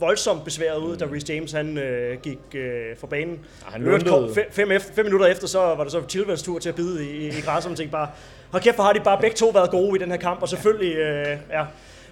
[0.00, 3.38] voldsomt besværet ud, da Reece James han øh, gik øh, fra banen.
[3.64, 4.26] Ja, han I øvrigt luntede.
[4.26, 6.74] kom fem, fem, efter, fem minutter efter, så var det så Chilwells tur til at
[6.74, 8.08] bide i, i, i græsset, og tænkte bare,
[8.50, 10.48] hold kæft, hvor har de bare begge to været gode i den her kamp, og
[10.48, 11.64] selvfølgelig, øh, ja.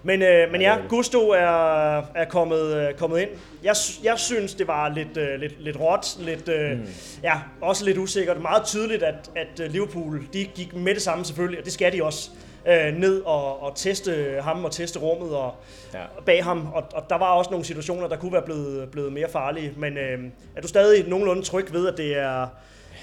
[0.07, 3.29] Men, øh, men ja, Gusto er, er kommet, øh, kommet ind.
[3.63, 6.87] Jeg, jeg synes, det var lidt, øh, lidt, lidt råt, lidt, øh, mm.
[7.23, 8.43] ja, også lidt usikkert.
[8.43, 11.93] Meget tydeligt, at, at øh, Liverpool, de gik med det samme selvfølgelig, og det skal
[11.93, 12.31] de også,
[12.69, 15.55] øh, ned og, og teste ham og teste rummet og
[15.95, 16.01] Ja.
[16.27, 16.69] bag ham.
[16.75, 19.73] Og, og der var også nogle situationer, der kunne være blevet, blevet mere farlige.
[19.77, 20.19] Men øh,
[20.57, 22.43] er du stadig nogenlunde tryg ved, at det er,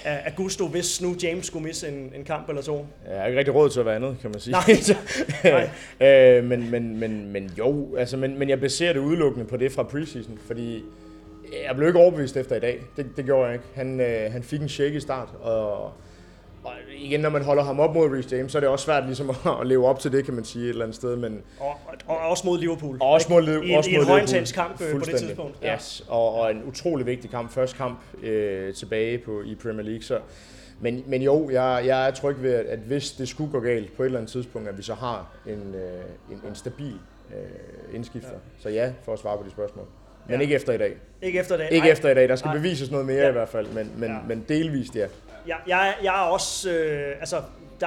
[0.04, 2.86] er, er Gusto, hvis nu James skulle misse en, en kamp eller to?
[3.10, 4.56] Jeg har ikke rigtig råd til at være andet, kan man sige.
[5.44, 5.70] Nej.
[6.38, 9.72] øh, men, men, men, men jo, altså, men, men jeg baserer det udelukkende på det
[9.72, 10.84] fra preseason, fordi
[11.68, 12.80] jeg blev ikke overbevist efter i dag.
[12.96, 13.64] Det, det gjorde jeg ikke.
[13.74, 15.92] Han, øh, han fik en shake i start, og,
[16.64, 19.04] og igen, når man holder ham op mod Reece James, så er det også svært
[19.06, 21.16] ligesom at, leve op til det, kan man sige, et eller andet sted.
[21.16, 22.96] Men, Og, og, og også mod Liverpool.
[23.00, 24.06] og også mod, I, i, også i mod en Liverpool.
[24.06, 25.56] højintens kamp øh, på det tidspunkt.
[25.74, 27.50] Yes, og, og en utrolig vigtig kamp.
[27.50, 30.02] Første kamp øh, tilbage på, i Premier League.
[30.02, 30.18] Så,
[30.80, 33.96] men, men jo, jeg, jeg er tryg ved, at, at hvis det skulle gå galt
[33.96, 36.94] på et eller andet tidspunkt, at vi så har en, øh, en, en stabil
[37.36, 38.30] øh, indskifter.
[38.30, 38.36] Ja.
[38.62, 39.86] Så ja, for at svare på de spørgsmål.
[40.28, 40.40] Men Ja.
[40.42, 40.96] ikke efter i dag.
[41.22, 41.66] Ikke efter det.
[41.70, 41.92] Ikke Nej.
[41.92, 42.28] efter i dag.
[42.28, 42.56] Der skal Nej.
[42.56, 43.28] bevises noget mere Ja.
[43.28, 44.16] i hvert fald, men, men, Ja.
[44.28, 45.06] men delvist ja.
[45.46, 47.36] Jeg, jeg, jeg er også, øh, altså,
[47.80, 47.86] der,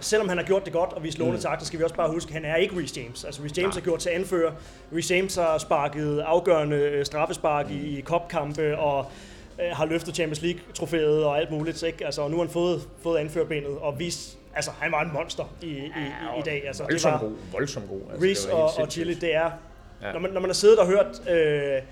[0.00, 1.60] selvom han har gjort det godt og vist lovende mm.
[1.60, 3.24] så skal vi også bare huske, at han er ikke Reece James.
[3.24, 3.80] Altså, Reece James Nej.
[3.80, 4.52] har gjort til anfører.
[4.94, 7.76] Reece James har sparket afgørende øh, straffespark mm.
[7.76, 9.06] i, i kopkampe og
[9.62, 11.82] øh, har løftet Champions League-trofæet og alt muligt.
[11.82, 12.04] Ikke?
[12.04, 15.54] Altså, og nu har han fået, fået anførbenet og vist, altså, han var en monster
[15.62, 16.62] i, i, i, i dag.
[16.66, 17.32] Altså, det Voldsomt var, god.
[17.52, 18.00] Voldsomt god.
[18.12, 19.50] Altså, Reece det og, og Chile, det er,
[20.02, 20.06] Ja.
[20.06, 20.12] ja.
[20.12, 21.82] når, man, når man har siddet og hørt, øh,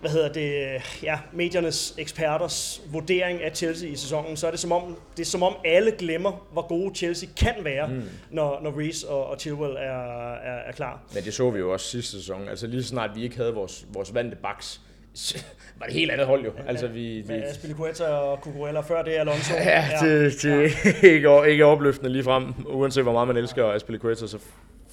[0.00, 4.72] hvad hedder det, ja, mediernes eksperters vurdering af Chelsea i sæsonen, så er det som
[4.72, 8.02] om, det er som om alle glemmer, hvor gode Chelsea kan være, mm.
[8.30, 11.00] når, når Reece og, og Chilwell er, er, er klar.
[11.14, 12.48] Men det så vi jo også sidste sæson.
[12.48, 14.80] Altså lige snart vi ikke havde vores, vores vante baks,
[15.78, 16.52] var det helt andet hold jo.
[16.66, 19.54] Altså vi, vi, Med Aspilicueta og Cucurella før det er Alonso.
[19.64, 22.54] Ja, det, det er ikke, ikke opløftende lige frem.
[22.66, 24.38] Uanset hvor meget man elsker Aspilicueta, så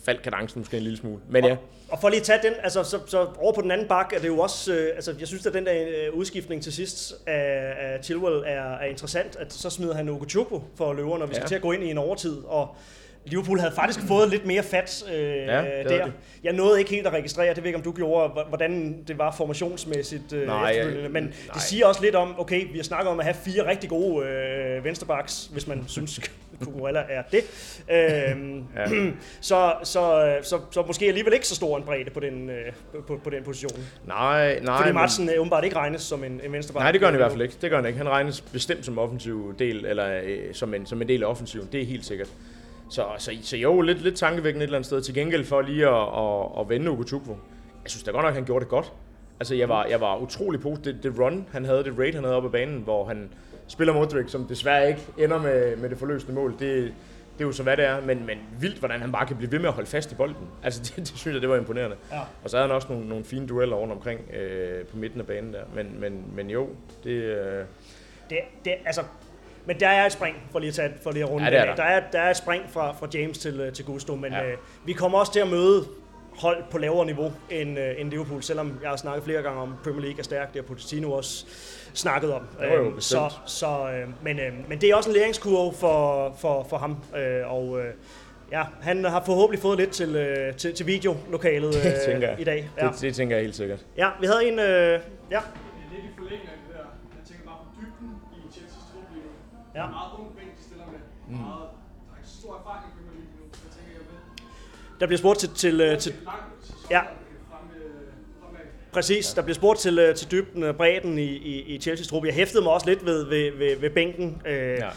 [0.06, 1.20] faldt kadencen måske en lille smule.
[1.30, 1.56] Men ja,
[1.89, 4.20] Og for lige at tage den, altså så, så over på den anden bak, er
[4.20, 7.74] det jo også, øh, altså jeg synes at den der øh, udskiftning til sidst af,
[7.80, 11.44] af Chilwell er, er interessant, at så smider han Ogochukwu for løver, når vi skal
[11.44, 11.48] Ja.
[11.48, 12.76] til at gå ind i en overtid, og
[13.26, 16.06] Liverpool havde faktisk fået lidt mere fat øh, det ja, der.
[16.06, 16.12] de.
[16.44, 19.32] Jeg nåede ikke helt at registrere, det ved ikke om du gjorde, hvordan det var
[19.32, 21.32] formationsmæssigt øh, Nej, efterfølgende, men nej.
[21.54, 24.26] det siger også lidt om, okay, vi har snakket om at have fire rigtig gode
[24.28, 26.20] øh, venstrebacks, hvis man synes,
[26.65, 27.43] Cucurella er det.
[27.91, 28.86] Øhm, Ja.
[29.41, 32.56] så, så, så, så måske alligevel ikke så stor en bredde på den, øh,
[33.08, 33.80] på, på den position.
[34.08, 34.78] nej, nej.
[34.78, 36.84] Fordi men- Madsen øh, åbenbart ikke regnes som en, en venstreback.
[36.84, 37.56] Nej, det gør han i hvert fald ikke.
[37.62, 37.97] Det gør han ikke.
[37.97, 41.69] Han regnes bestemt som offensiv del, eller øh, som, en, som en del af offensiven.
[41.71, 42.30] Det er helt sikkert.
[42.89, 45.02] Så, så, så jo, lidt, lidt tankevækkende et eller andet sted.
[45.02, 47.36] Til gengæld for lige at, at, at vende Ogochukwu.
[47.84, 48.91] Jeg synes da godt nok, at han gjorde det godt.
[49.39, 50.93] Altså, jeg var, jeg var utrolig positiv.
[50.93, 53.30] Det, det run, han havde, det raid, han havde oppe af banen, hvor han
[53.67, 56.52] spiller Modric, som desværre ikke ender med, med det forløsende mål.
[56.52, 56.93] Det,
[57.38, 58.02] det er jo så, hvad det er.
[58.02, 60.47] Men, men vildt, hvordan han bare kan blive ved med at holde fast i bolden.
[60.63, 61.95] Altså, det, det synes jeg, det var imponerende.
[62.12, 62.19] Ja.
[62.43, 65.28] Og så havde han også nogle, nogle fine dueller rundt omkring øh, på midten af
[65.28, 65.62] banen der.
[65.76, 66.69] Men, men, men jo,
[67.04, 67.10] det...
[67.12, 67.63] Øh,
[68.30, 69.04] Det, det, altså,
[69.65, 71.60] men der er et spring, for lige at, tage, for lige at runde Ja, det
[71.60, 71.76] er der.
[71.76, 71.84] der.
[71.84, 74.52] er, der er et spring fra, fra James til, øh, til Gusto, men Ja.
[74.52, 75.86] øh, vi kommer også til at møde
[76.38, 79.73] hold på lavere niveau end, øh, end Liverpool, selvom jeg har snakket flere gange om,
[79.84, 81.45] Premier League er stærkt, det har Pochettino også
[81.93, 82.41] snakket om.
[82.63, 86.34] Jo, jo, Øhm, så, så, øh, men, øh, men det er også en læringskurve for,
[86.39, 87.93] for, for ham, øh, og øh,
[88.51, 92.36] ja, han har forhåbentlig fået lidt til, øh, til, til videolokalet Det tænker jeg.
[92.36, 92.69] øh, i dag.
[92.77, 92.88] Ja.
[92.88, 93.86] det, det tænker jeg helt sikkert.
[93.97, 94.60] ja, vi havde en...
[94.60, 95.39] Øh, ja,
[95.91, 96.86] lidt i forlængelse af det der.
[97.17, 99.32] Jeg tænker bare på dybden i Chelsea's trup lige nu.
[99.82, 99.86] Ja.
[99.88, 100.99] Meget ung bænk, de stiller med.
[101.29, 101.36] Mm.
[101.43, 101.67] Meget,
[102.10, 103.43] der er stor erfaring i Premier League nu.
[103.65, 104.99] Jeg tænker, jeg ved.
[104.99, 107.01] der bliver spurgt til, til, øh, til, Det er langt sæson, Ja.
[108.93, 108.95] Øh.
[108.95, 112.25] Præcis, der bliver spurgt til, øh, til dybden og bredden i, i, i Chelsea's trup.
[112.25, 114.41] Jeg hæftede mig også lidt ved, ved, ved, ved bænken.
[114.45, 114.89] Øh, Ja.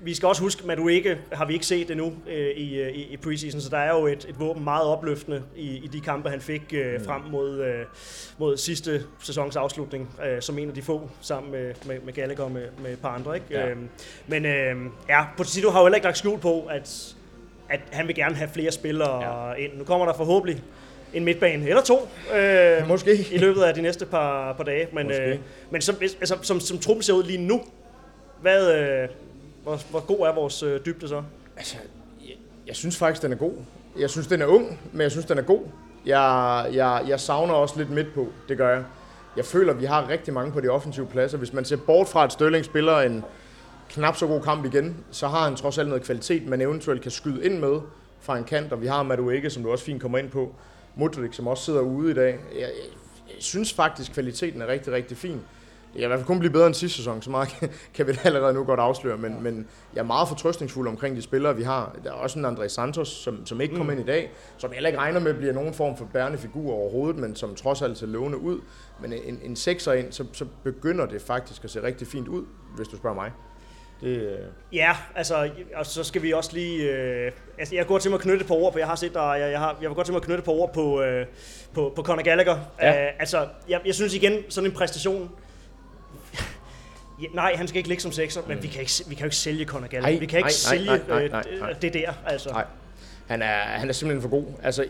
[0.00, 3.02] Vi skal også huske, at ikke har vi ikke set endnu øh, i, øh, i,
[3.02, 6.30] i preseason, så der er jo et, et våben meget opløftende i, i de kampe,
[6.30, 7.84] han fik øh, frem mod, øh,
[8.38, 12.44] mod sidste sæsons afslutning, øh, som en af de få, sammen med, med, med Gallagher
[12.44, 13.34] og med, med et par andre.
[13.34, 13.46] Ikke?
[13.50, 13.68] Ja.
[13.68, 13.88] Øhm,
[14.26, 14.76] men øh,
[15.08, 17.14] ja, Pochettino har jo heller ikke lagt skjul på, at,
[17.68, 19.54] at han vil gerne have flere spillere ja.
[19.54, 19.78] ind.
[19.78, 20.62] Nu kommer der forhåbentlig
[21.14, 23.28] en midtbane eller to øh, Måske.
[23.32, 24.88] i løbet af de næste par, par dage.
[24.92, 25.22] Men, Måske.
[25.22, 25.38] øh,
[25.70, 27.62] men som, altså, som, som truppen ser ud lige nu,
[28.40, 29.08] hvad, øh,
[29.62, 31.22] hvor, hvor god er vores øh, dybde så?
[31.56, 31.76] Altså,
[32.66, 33.52] Jeg synes faktisk, den er god.
[33.98, 35.60] Jeg synes, den er ung, men jeg synes, den er god.
[36.06, 38.84] Jeg, jeg, jeg savner også lidt midt på, det gør jeg.
[39.36, 41.38] Jeg føler, vi har rigtig mange på de offensive pladser.
[41.38, 43.24] Hvis man ser bort fra, at Størling spiller en
[43.90, 47.10] knap så god kamp igen, så har han trods alt noget kvalitet, man eventuelt kan
[47.10, 47.80] skyde ind med
[48.20, 50.54] fra en kant, og vi har Madueke, som du også fint kommer ind på.
[50.96, 52.38] Modric, som også sidder ude i dag.
[52.52, 52.70] Jeg, jeg,
[53.28, 55.40] jeg synes faktisk, kvaliteten er rigtig, rigtig fin.
[55.94, 57.48] Det kan i hvert fald kun blive bedre end sidste sæson, så meget
[57.94, 61.22] kan vi da allerede nu godt afsløre, men, men jeg er meget fortrøstningsfuld omkring de
[61.22, 61.96] spillere, vi har.
[62.04, 64.74] Der er også en André Santos, som, som ikke kom ind i dag, som jeg
[64.74, 67.98] heller ikke regner med bliver nogen form for bærende figur overhovedet, men som trods alt
[67.98, 68.60] ser lovende ud.
[69.00, 72.44] Men en, en sekser ind, så, så begynder det faktisk at se rigtig fint ud,
[72.76, 73.32] hvis du spørger mig.
[74.04, 74.38] Det, øh,
[74.72, 76.90] Ja, altså, og så skal vi også lige...
[76.90, 79.14] Øh, altså, jeg går til mig at knytte et par ord, for jeg har set
[79.14, 81.02] dig, jeg, jeg, har, jeg vil godt til mig at knytte et par ord på,
[81.02, 81.26] øh,
[81.74, 82.58] på, på Conor Gallagher.
[82.82, 83.06] Ja.
[83.06, 85.30] Øh, altså, jeg, jeg synes igen, sådan en præstation...
[87.22, 89.26] Ja, nej, han skal ikke ligge som sekser, men vi kan, ikke, vi kan jo
[89.26, 90.14] ikke sælge Conor Gallagher.
[90.14, 91.72] Ej, vi kan ikke nej, sælge nej, nej, øh, nej, nej.
[91.72, 92.48] det der, altså.
[92.48, 92.64] Nej.
[93.26, 94.44] Han er, han er simpelthen for god.
[94.62, 94.86] Altså,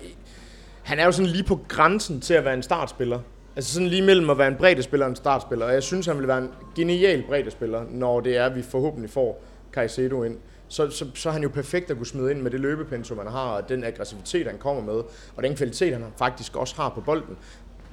[0.83, 3.21] han er jo sådan lige på grænsen til at være en startspiller.
[3.57, 5.67] Altså sådan lige mellem at være en breddespiller og en startspiller.
[5.67, 9.11] Og jeg synes, han vil være en genial breddespiller, når det er, at vi forhåbentlig
[9.11, 10.39] får Caicedo ind.
[10.69, 13.27] Så, så, så er han jo perfekt at kunne smide ind med det løbepensum, han
[13.27, 15.03] har, og den aggressivitet, han kommer med,
[15.37, 17.37] og den kvalitet, han faktisk også har på bolden.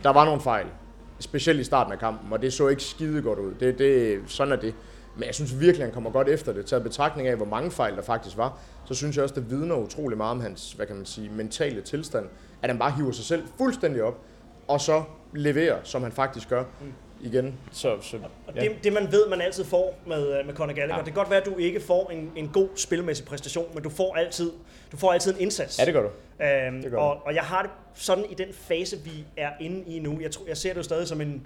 [0.04, 0.66] Der var nogle fejl,
[1.20, 3.54] specielt i starten af kampen, og det så ikke skide godt ud.
[3.60, 4.74] Det, det, sådan er det.
[5.16, 6.66] Men jeg synes virkelig, han kommer godt efter det.
[6.66, 9.76] Taget betragtning af, hvor mange fejl der faktisk var, så synes jeg også, det vidner
[9.76, 12.26] utrolig meget om hans, hvad kan man sige, mentale tilstand.
[12.62, 14.18] At han bare hiver sig selv fuldstændig op,
[14.72, 15.04] og så
[15.34, 16.64] leverer, som han faktisk gør
[17.24, 17.56] igen.
[17.72, 18.62] Så, så Og ja.
[18.62, 20.98] det, det man ved, man altid får med, øh, med Conor Gallagher, Ja.
[20.98, 23.90] det kan godt være, at du ikke får en, en god spilmæssig præstation, men du
[23.90, 24.52] får altid,
[24.92, 25.80] du får altid en indsats.
[25.80, 26.10] ja, det gør du.
[26.46, 29.84] Øhm, Det gør og, og jeg har det sådan i den fase, vi er inde
[29.92, 30.20] i nu.
[30.22, 31.46] Jeg, tror, jeg ser det jo stadig som en...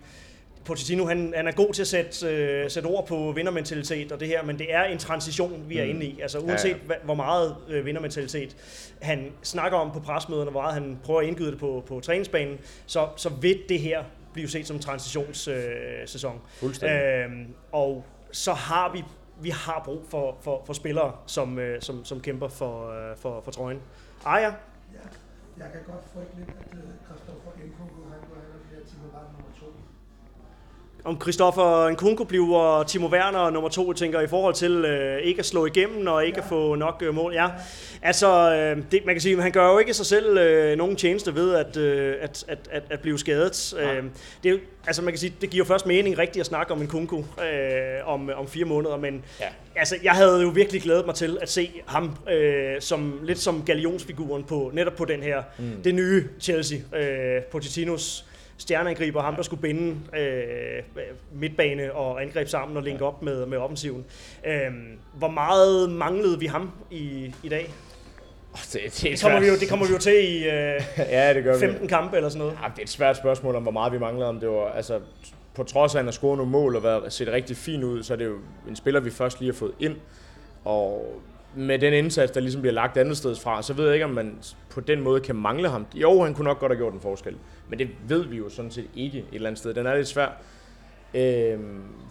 [0.65, 4.27] Pochettino, han, han er god til at sætte, øh, sætte ord på vindermentalitet og det
[4.27, 5.89] her, men det er en transition, vi er Mm.
[5.89, 6.19] inde i.
[6.21, 6.93] Altså uanset ja.
[6.93, 8.55] ja, hvor meget øh, vindermentalitet
[9.01, 12.57] han snakker om på presmøderne, hvor meget han prøver at indgyde det på, på træningsbanen,
[12.85, 16.41] så, så vil det her blive set som en transitionssæson.
[16.63, 17.23] Øh.
[17.25, 19.03] Øhm, og så har vi
[19.41, 23.41] vi har brug for, for, for spillere, som, øh, som, som kæmper for, øh, for,
[23.45, 23.79] for trøjen.
[24.25, 24.51] Aja, Ja,
[25.57, 28.83] jeg kan godt frygte lidt, at øh, Christoffer Nkunku, han går hen og bliver
[29.33, 29.67] nummer to.
[31.05, 35.45] Om Christoffer Nkunku bliver Timo Werner nummer to, tænker, i forhold til øh, ikke at
[35.45, 37.33] slå igennem og ikke at få nok øh, mål.
[37.33, 37.47] Ja,
[38.01, 41.35] altså, øh, det, man kan sige, han gør jo ikke sig selv øh, nogen tjeneste
[41.35, 43.73] ved at, øh, at, at, at, at blive skadet.
[43.79, 44.03] Øh,
[44.43, 47.17] det, er altså, man kan sige, det giver først mening rigtigt at snakke om Nkunku
[47.17, 47.23] øh,
[48.05, 49.45] om, om fire måneder, men Ja.
[49.75, 53.63] altså, jeg havde jo virkelig glædet mig til at se ham øh, som lidt som
[53.65, 55.83] galionsfiguren på netop på den her, mm.
[55.83, 58.25] det nye Chelsea, øh, Pochettinos
[58.57, 60.83] stjerneangriber, ham der skulle binde øh,
[61.33, 64.05] midtbane og angreb sammen og linke op med, med offensiven.
[64.47, 64.53] Øh,
[65.13, 67.69] hvor meget manglede vi ham i, i dag?
[68.73, 70.81] Det, det, Det kommer, vi jo, det kommer vi jo til i øh,
[71.15, 71.59] ja, det gør vi.
[71.59, 72.57] 15 kampe eller sådan noget.
[72.63, 74.25] Ja, det er et svært spørgsmål om, hvor meget vi mangler.
[74.25, 74.99] Om det var, altså,
[75.55, 78.03] på trods af, at han har scoret nogle mål og været, set rigtig fint ud,
[78.03, 78.37] så er det jo
[78.69, 79.95] en spiller, vi først lige har fået ind.
[80.65, 81.13] Og
[81.55, 84.11] med den indsats, der ligesom bliver lagt andet sted fra, så ved jeg ikke, om
[84.11, 84.37] man
[84.69, 85.85] på den måde kan mangle ham.
[85.93, 87.35] Jo, han kunne nok godt have gjort en forskel.
[87.69, 89.73] Men det ved vi jo sådan set ikke et eller andet sted.
[89.73, 90.27] Den er lidt svær.
[91.13, 91.59] øh,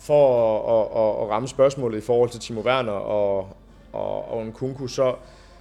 [0.01, 3.57] for at, at, at ramme spørgsmålet i forhold til Timo Werner og,
[3.93, 5.15] og, og Nkunku, så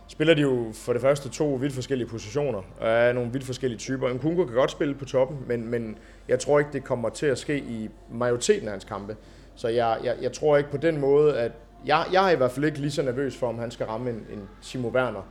[0.07, 3.79] spiller de jo for det første to vidt forskellige positioner, og er nogle vidt forskellige
[3.79, 4.13] typer.
[4.13, 7.37] Nkunku kan godt spille på toppen, men, men jeg tror ikke, det kommer til at
[7.37, 9.15] ske i majoriteten af hans kampe.
[9.55, 11.51] Så jeg, jeg, jeg tror ikke på den måde, at
[11.85, 14.09] jeg, jeg er i hvert fald ikke lige så nervøs for, om han skal ramme
[14.09, 15.27] en, en Timo Werner.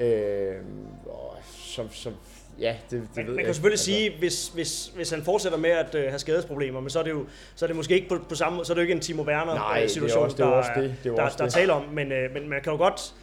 [0.00, 0.54] Øh,
[1.06, 2.10] og så, så,
[2.60, 3.54] ja, det, det Man, ved man jeg kan ikke.
[3.54, 6.98] selvfølgelig Altså, sige, hvis, hvis, hvis han fortsætter med at øh, have skadesproblemer, men så
[6.98, 8.82] er det jo så er det måske ikke på, på samme så er det jo
[8.82, 10.94] ikke en Timo Werner Nej, øh, det er situation, også- det er der, det.
[11.04, 11.52] Det er der, der er det.
[11.52, 13.14] tale om, men, øh, men man kan jo godt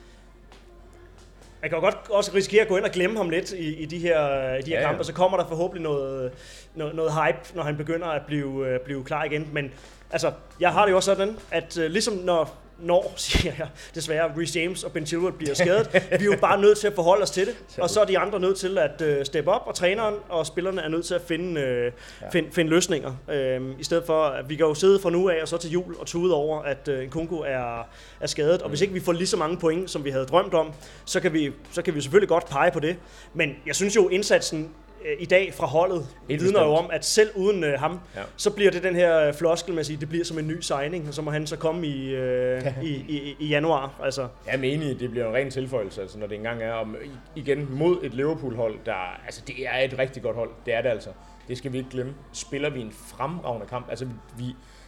[1.61, 3.85] man kan jo godt også risikere at gå ind og glemme ham lidt i, i
[3.85, 4.85] de her, i de her Ja, ja.
[4.87, 6.31] kampe, og så kommer der forhåbentlig noget,
[6.75, 9.49] noget, noget hype, når han begynder at blive, øh, blive klar igen.
[9.53, 9.71] Men
[10.11, 14.31] altså, jeg har det jo også sådan, at øh, ligesom når, når, siger jeg desværre,
[14.37, 17.23] Reece James og Ben Chilwell bliver skadet, vi er jo bare nødt til at forholde
[17.23, 19.75] os til det, og så er de andre nødt til at øh, steppe op, og
[19.75, 22.29] træneren og spillerne er nødt til at finde, øh, ja.
[22.29, 23.13] finde, finde løsninger.
[23.31, 25.71] Øh, I stedet for, at vi kan jo sidde fra nu af og så til
[25.71, 27.87] jul og tude over, at øh, Nkunku er,
[28.19, 30.53] er skadet, og hvis ikke vi får lige så mange point, som vi havde drømt
[30.53, 30.73] om,
[31.05, 32.97] så kan vi, så kan vi selvfølgelig godt pege på det.
[33.33, 34.69] Men jeg synes jo, indsatsen
[35.05, 38.21] øh, i dag fra holdet Helt vidner jo om, at selv uden øh, ham, Ja.
[38.37, 40.59] så bliver det den her øh, floskel med at sige, det bliver som en ny
[40.59, 43.99] signing, og så må han så komme i, øh, i, i, i januar.
[44.03, 46.71] Altså, Jeg er enig, det bliver en ren tilføjelse, altså, når det engang er.
[46.73, 46.95] Om,
[47.35, 50.89] igen mod et Liverpool-hold, der, altså det er et rigtig godt hold, det er det
[50.89, 51.09] altså.
[51.47, 53.89] det skal vi ikke glemme, spiller vi en fremragende kamp.
[53.89, 54.05] Altså,
[54.37, 54.45] vi,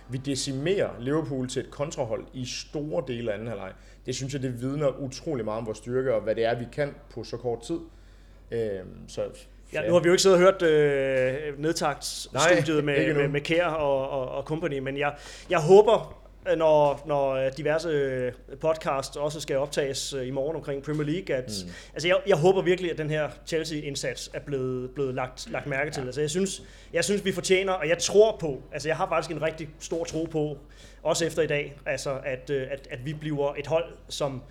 [0.10, 3.72] vi decimerer Liverpool til et kontrahold i store dele af anden halvleg.
[4.06, 6.66] Det synes jeg, det vidner utrolig meget om vores styrke, og hvad det er, vi
[6.74, 7.80] kan på så kort tid.
[8.52, 9.22] Øhm, så,
[9.74, 13.42] Ja, nu har vi jo ikke siddet og hørt øh, nedtagtsstudiet Nej, med, med, med
[13.42, 15.16] Kær og, og, og company, men jeg,
[15.50, 20.84] jeg håber, øh, når, når diverse øh, podcast også skal optages øh, i morgen omkring
[20.84, 21.72] Premier League, at mm.
[21.94, 25.92] altså jeg, jeg håber virkelig, at den her Chelsea-indsats er blevet, blevet lagt, lagt mærke
[25.92, 26.02] til.
[26.02, 26.08] Ja.
[26.08, 26.62] Altså jeg synes,
[26.94, 30.04] jeg synes, vi fortjener, og jeg tror på, altså jeg har faktisk en rigtig stor
[30.04, 30.58] tro på,
[31.04, 34.42] også efter i dag, altså at, at, at vi bliver et hold, som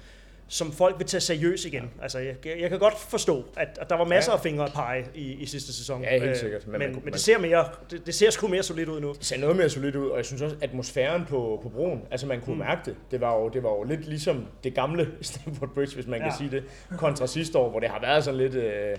[0.49, 1.91] som folk vil tage seriøst igen.
[2.03, 4.37] Altså, jeg, jeg kan godt forstå, at, at der var masser Ja.
[4.37, 6.03] af fingre at pege i, i sidste sæson.
[6.03, 6.67] Ja, helt Øh, sikkert.
[6.67, 9.01] Men Men, man men, man- det ser mere, det, det ser sgu mere solidt ud
[9.01, 9.13] nu.
[9.13, 12.27] det ser noget mere solidt ud, og jeg synes også, atmosfæren på, på broen, altså
[12.27, 12.59] man kunne mm.
[12.61, 12.97] mærke det.
[13.11, 16.29] Det var, jo, det var jo lidt ligesom det gamle Stamford Bridge, hvis man ja.
[16.29, 16.65] kan sige det,
[16.99, 18.97] kontra sidste år, hvor det har været sådan lidt øh,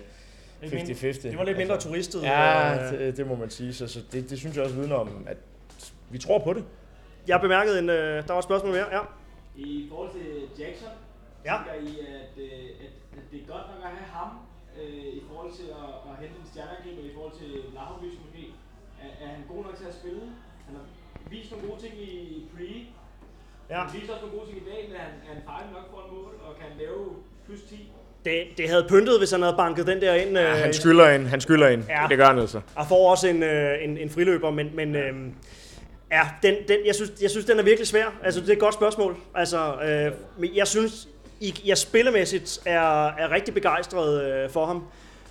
[0.63, 0.67] 50-50.
[1.29, 2.23] Det var lidt mindre turistet.
[2.23, 2.99] Ja, øh.
[2.99, 3.73] det, det må man sige.
[3.73, 5.38] Så, så det, det synes jeg også vidner om, at
[6.10, 6.63] vi tror på det.
[7.27, 8.86] Jeg bemærkede en, øh, der var et spørgsmål mere.
[8.91, 8.99] Ja.
[9.57, 10.88] I forhold til Jackson,
[11.45, 11.56] Ja.
[11.58, 14.32] tænker I, at, øh, at, at det er godt nok at have ham
[14.80, 18.43] øh, i forhold til at, at hente en stjerneangriber, i forhold til Lahovic måske?
[19.04, 20.23] Er, er han god nok til at spille?
[20.65, 20.86] Han har
[21.34, 22.12] vist nogle gode ting i
[22.54, 22.69] pre.
[23.69, 23.80] Ja.
[23.82, 26.00] Han viser også nogle gode ting i dag, men han, er han farlig nok for
[26.06, 27.02] en mål og kan lave
[27.45, 27.91] plus 10.
[28.26, 30.38] Det, det havde pyntet, hvis han havde banket den der ind.
[30.38, 31.86] Ja, øh, han skylder en, han skylder en.
[31.89, 32.02] Ja.
[32.02, 32.08] Ja.
[32.08, 32.62] Det gør han altså.
[32.76, 35.13] Og får også en, øh, en, en friløber, men, men øh,
[36.12, 38.06] ja, den, den, jeg, synes, jeg synes, den er virkelig svær.
[38.23, 39.17] Altså, det er et godt spørgsmål.
[39.36, 41.08] Altså, øh, men jeg synes,
[41.39, 44.84] I, jeg spillemæssigt er, er rigtig begejstret øh, for ham.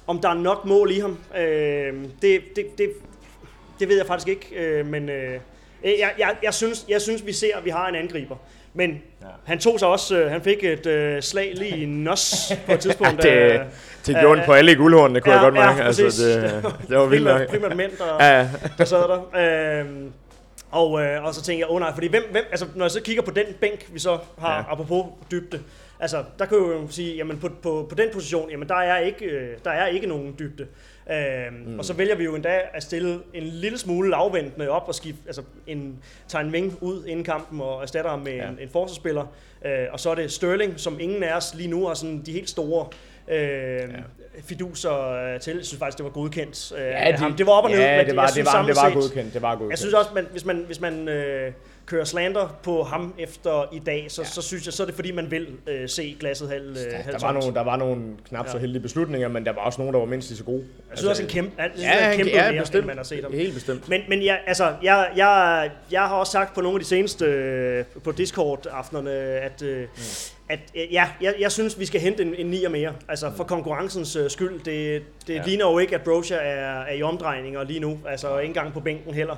[0.06, 2.90] Om der er nok mål i ham, øh, det, det, det,
[3.80, 4.56] det ved jeg faktisk ikke.
[4.56, 5.40] Øh, men øh,
[5.84, 8.36] jeg, jeg, jeg, synes, jeg synes, vi ser, at vi har en angriber.
[8.74, 8.90] Men
[9.22, 9.26] ja.
[9.44, 12.80] han tog sig også, øh, han fik et øh, slag lige i nos på et
[12.80, 13.22] tidspunkt.
[13.22, 13.60] det, øh,
[14.06, 15.80] det gjorde han på alle i guldhornene, kunne ja, jeg godt mærke.
[15.80, 16.02] ja, altså,
[16.82, 17.48] det, det var vildt nok.
[17.48, 18.48] primært mænd, der, Ja, ja.
[18.78, 19.80] der sad der.
[19.80, 20.12] Øhm,
[20.70, 22.90] og, øh, og så tænker jeg, åh oh nej, fordi hvem, hvem, altså, når jeg
[22.90, 24.56] så kigger på den bænk, vi så har, ja.
[24.56, 24.72] Ja.
[24.72, 25.60] apropos dybde,
[26.00, 29.24] altså, der kan jo sige, jamen på, på, på den position, jamen der er ikke,
[29.24, 30.66] øh, der er ikke nogen dybde.
[31.10, 31.78] Øhm, mm.
[31.78, 35.20] Og så vælger vi jo endda at stille en lille smule lavventende op og skifte,
[35.26, 38.48] altså en, tage en ving ud inden kampen og erstatte ham med ja.
[38.48, 39.26] En, en forsvarsspiller.
[39.64, 42.32] Øh, og så er det Sterling, som ingen af os lige nu har sådan de
[42.32, 42.86] helt store
[43.28, 43.84] øh, ja.
[44.44, 45.56] fiduser øh, til.
[45.56, 46.72] Jeg synes faktisk, det var godkendt.
[46.78, 47.36] Øh, ja, de- ham.
[47.36, 48.90] det var op og ned, Ja, men det var, jeg det synes var, det var
[49.00, 49.34] godkendt.
[49.34, 49.70] Det var godkendt.
[49.70, 51.52] jeg synes også, man, hvis man, hvis man øh,
[51.86, 54.28] kører slander på ham efter i dag, så, ja.
[54.28, 57.12] så synes jeg, så er det fordi, man vil øh, se glasset halv, øh, halv
[57.12, 59.92] der var, nogle, der var nogle knap så heldige beslutninger, men der var også nogle,
[59.92, 60.64] der var mindst lige så gode.
[60.90, 62.78] Jeg synes også, en kæmpe, Ja, ja, han, kæmpe ja, mere, bestemt.
[62.78, 63.32] end man har set ham.
[63.32, 63.88] Helt bestemt.
[63.88, 67.24] Men, men jeg, altså, jeg, jeg, jeg har også sagt på nogle af de seneste
[67.24, 69.86] øh, på Discord-aftenerne, at, øh, mm.
[70.48, 72.92] at øh, ja, jeg, jeg synes, vi skal hente en, en nier mere.
[73.08, 74.64] Altså for konkurrencens øh, skyld.
[74.64, 75.34] Det, det.
[75.34, 75.42] Ja.
[75.46, 77.98] ligner jo ikke, at Brocha er, er i omdrejninger lige nu.
[78.08, 79.36] Altså ikke engang på bænken heller.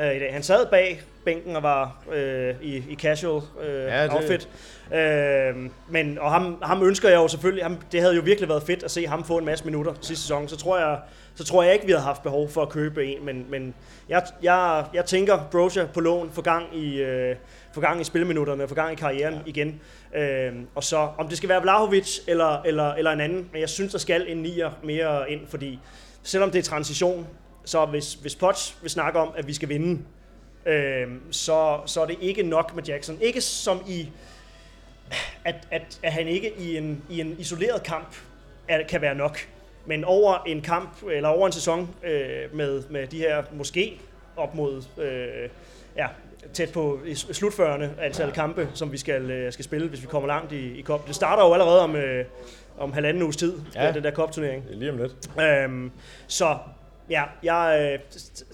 [0.00, 0.32] Øh, i dag.
[0.32, 4.48] Han sad bag bænken og var øh, i, i casual øh, Ja, det- outfit.
[4.94, 5.54] Øh,
[5.88, 8.82] men, og ham, ham ønsker jeg jo selvfølgelig, ham, det havde jo virkelig været fedt
[8.82, 10.48] at se ham få en masse minutter sidste sæson.
[10.48, 10.98] Så tror jeg,
[11.34, 13.74] så tror jeg ikke, vi havde haft behov for at købe en, men, men
[14.08, 17.36] jeg, jeg, jeg tænker Brocha på lån for gang i, øh,
[17.74, 19.40] for gang i spilminutterne, for gang i karrieren ja.
[19.46, 19.80] igen.
[20.16, 23.68] Øh, og så om det skal være Vlahovic eller, eller, eller en anden, men jeg
[23.68, 25.78] synes, der skal en nier mere ind, fordi
[26.22, 27.26] selvom det er transition,
[27.66, 30.02] så hvis, hvis Potts vil snakke om, at vi skal vinde,
[30.66, 33.18] øh, så, så er det ikke nok med Jackson.
[33.20, 34.08] Ikke som i,
[35.44, 38.16] at, at, at han ikke i en, i en isoleret kamp
[38.68, 39.38] er, kan være nok.
[39.86, 44.00] Men over en kamp, eller over en sæson øh, med, med de her måske
[44.36, 45.48] op mod øh,
[45.96, 46.06] ja,
[46.52, 50.52] tæt på slutførende antal kampe, som vi skal, øh, skal spille, hvis vi kommer langt
[50.52, 51.06] i, i cup.
[51.06, 52.24] Det starter jo allerede om, øh,
[52.78, 53.92] om halvanden uges tid, ja.
[53.92, 55.40] Den der er lige om lidt.
[55.40, 55.90] Øhm,
[56.26, 56.58] så
[57.10, 57.98] ja, jeg, øh,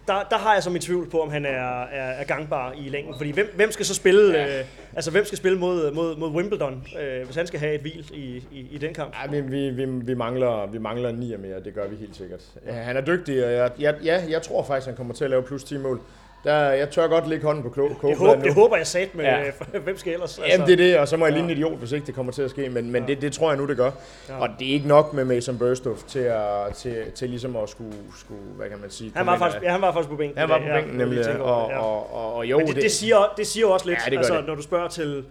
[0.07, 2.89] der, der har jeg så mit tvivl på, om han er, er, er gangbar i
[2.89, 3.15] længden.
[3.17, 4.59] Fordi hvem, hvem skal så spille, ja.
[4.59, 4.65] øh,
[4.97, 8.11] altså hvem skal spille mod, mod, mod Wimbledon, øh, hvis han skal have et hvil
[8.15, 9.15] i, i, i den kamp?
[9.23, 12.17] Ja, vi, vi, vi, vi, mangler, vi mangler en nier mere, det gør vi helt
[12.17, 12.41] sikkert.
[12.67, 15.31] Ja, han er dygtig, og jeg, jeg, ja, jeg tror faktisk, han kommer til at
[15.31, 16.01] lave plus 10 mål.
[16.45, 18.45] Der, jeg tør godt lægge hånden på klo- Det, nu.
[18.45, 19.39] det håber jeg sat med, Ja.
[19.73, 19.79] ja.
[19.79, 20.39] hvem skal ellers?
[20.39, 21.39] Altså, Jamen det er det, og så må jeg Ja.
[21.39, 23.09] ligne en idiot, hvis ikke det kommer til at ske, men, men Ja.
[23.09, 23.91] det, det tror jeg nu, det gør.
[24.29, 24.39] Ja.
[24.41, 27.93] Og det er ikke nok med Mason Burstoff til, at, til, til ligesom at skulle,
[28.17, 30.39] skulle, hvad kan man sige, han, var faktisk, ja, han var faktisk på bænken.
[30.39, 31.79] han var på bænken ja, nemlig, og, det, ja.
[31.79, 34.47] og, og, og jo, Men det, det, siger, det siger også lidt, Ja, altså, det.
[34.47, 35.25] når du spørger til,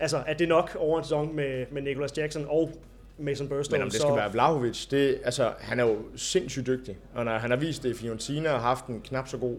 [0.00, 2.70] altså, at det er nok over en sæson med, med Nicholas Jackson og
[3.18, 3.76] Mason Burstow.
[3.78, 6.96] Men om det skal være Vlahovic, det, altså, han er jo sindssygt dygtig.
[7.14, 9.56] Og når han har vist det i Fiorentina og haft en knap så god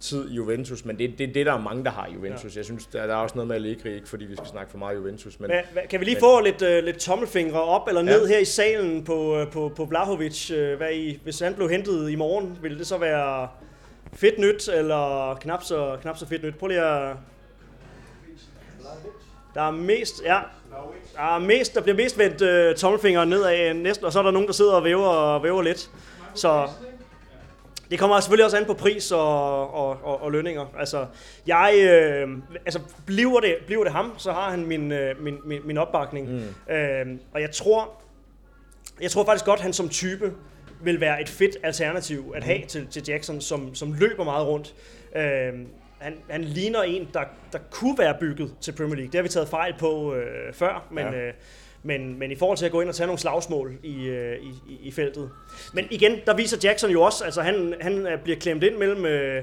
[0.00, 2.54] tid i Juventus, men det er det, det, der er mange, der har i Juventus.
[2.54, 2.58] Ja.
[2.58, 4.78] Jeg synes, der, der er også noget med Allegri, ikke fordi vi skal snakke for
[4.78, 5.40] meget Juventus.
[5.40, 8.34] Men, Hva, kan vi lige men- få lidt, uh, lidt tommelfingre op eller ned Ja.
[8.34, 10.50] her i salen på, øh, på, på Blahovic?
[10.50, 13.48] Uh, hvad I, hvis han blev hentet i morgen, ville det så være
[14.12, 16.54] fedt nyt, eller knap så, knap så fedt nyt?
[16.58, 17.16] Prøv lige at...
[19.54, 20.38] Der er mest, ja,
[21.16, 24.30] der, er mest, der bliver mest vendt uh, tommelfingeren nedad næsten, og så er der
[24.30, 25.90] nogen, der sidder og væver, og væver lidt.
[26.34, 26.68] Så
[27.90, 30.66] det kommer selvfølgelig også an på pris og, og, og, og lønninger.
[30.78, 31.06] Altså,
[31.46, 32.28] jeg, øh,
[32.66, 36.30] altså bliver, det, bliver det ham, så har han min, øh, min, min, min opbakning.
[36.32, 36.74] Mm.
[36.74, 37.90] Øh, og jeg tror,
[39.00, 40.32] jeg tror faktisk godt, at han som type
[40.82, 44.74] vil være et fedt alternativ at have til, til Jackson, som, som løber meget rundt.
[45.16, 45.60] Øh,
[45.98, 49.12] han, han ligner en, der, der kunne være bygget til Premier League.
[49.12, 51.20] Det har vi taget fejl på øh, før, men, ja.
[51.20, 51.32] øh,
[51.82, 54.36] men, men i forhold til at gå ind og tage nogle slagsmål i, øh,
[54.68, 55.30] i, i, feltet.
[55.74, 59.06] Men igen, der viser Jackson jo også, altså han, han øh, bliver klemt ind mellem...
[59.06, 59.36] Øh,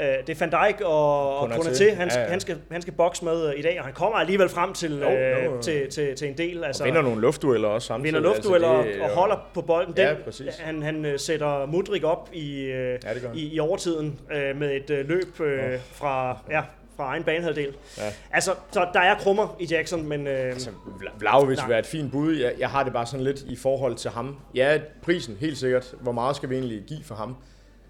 [0.00, 1.94] øh, det er Van Dijk og, Konaté.
[1.94, 2.26] Han, Ja, ja.
[2.28, 4.98] han, skal, han skal bokse med øh, i dag, og han kommer alligevel frem til,
[5.00, 5.60] Jo, øh, jo, jo.
[5.62, 6.64] til, til, til en del.
[6.64, 8.14] Altså, og vinder nogle luftdueller også samtidig.
[8.14, 9.94] vinder luftdueller altså, det- og, og holder på bolden.
[9.96, 10.56] Ja, Den, præcis.
[10.58, 15.08] han, han sætter Mudrik op i, øh, Ja, i, i overtiden øh, med et øh,
[15.08, 16.60] løb øh, fra, ja,
[17.02, 17.74] fra egen banehalvdel.
[17.98, 18.02] Ja.
[18.32, 21.66] Altså, så der er krummer i Jackson, men øh, Altså, Vla- Vlahovic Nej.
[21.66, 22.34] vil være et fint bud.
[22.36, 24.36] Jeg, jeg har det bare sådan lidt i forhold til ham.
[24.54, 25.94] Ja, prisen, helt sikkert.
[26.00, 27.36] Hvor meget skal vi egentlig give for ham?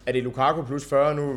[0.06, 1.36] Er det Lukaku plus 40 nu?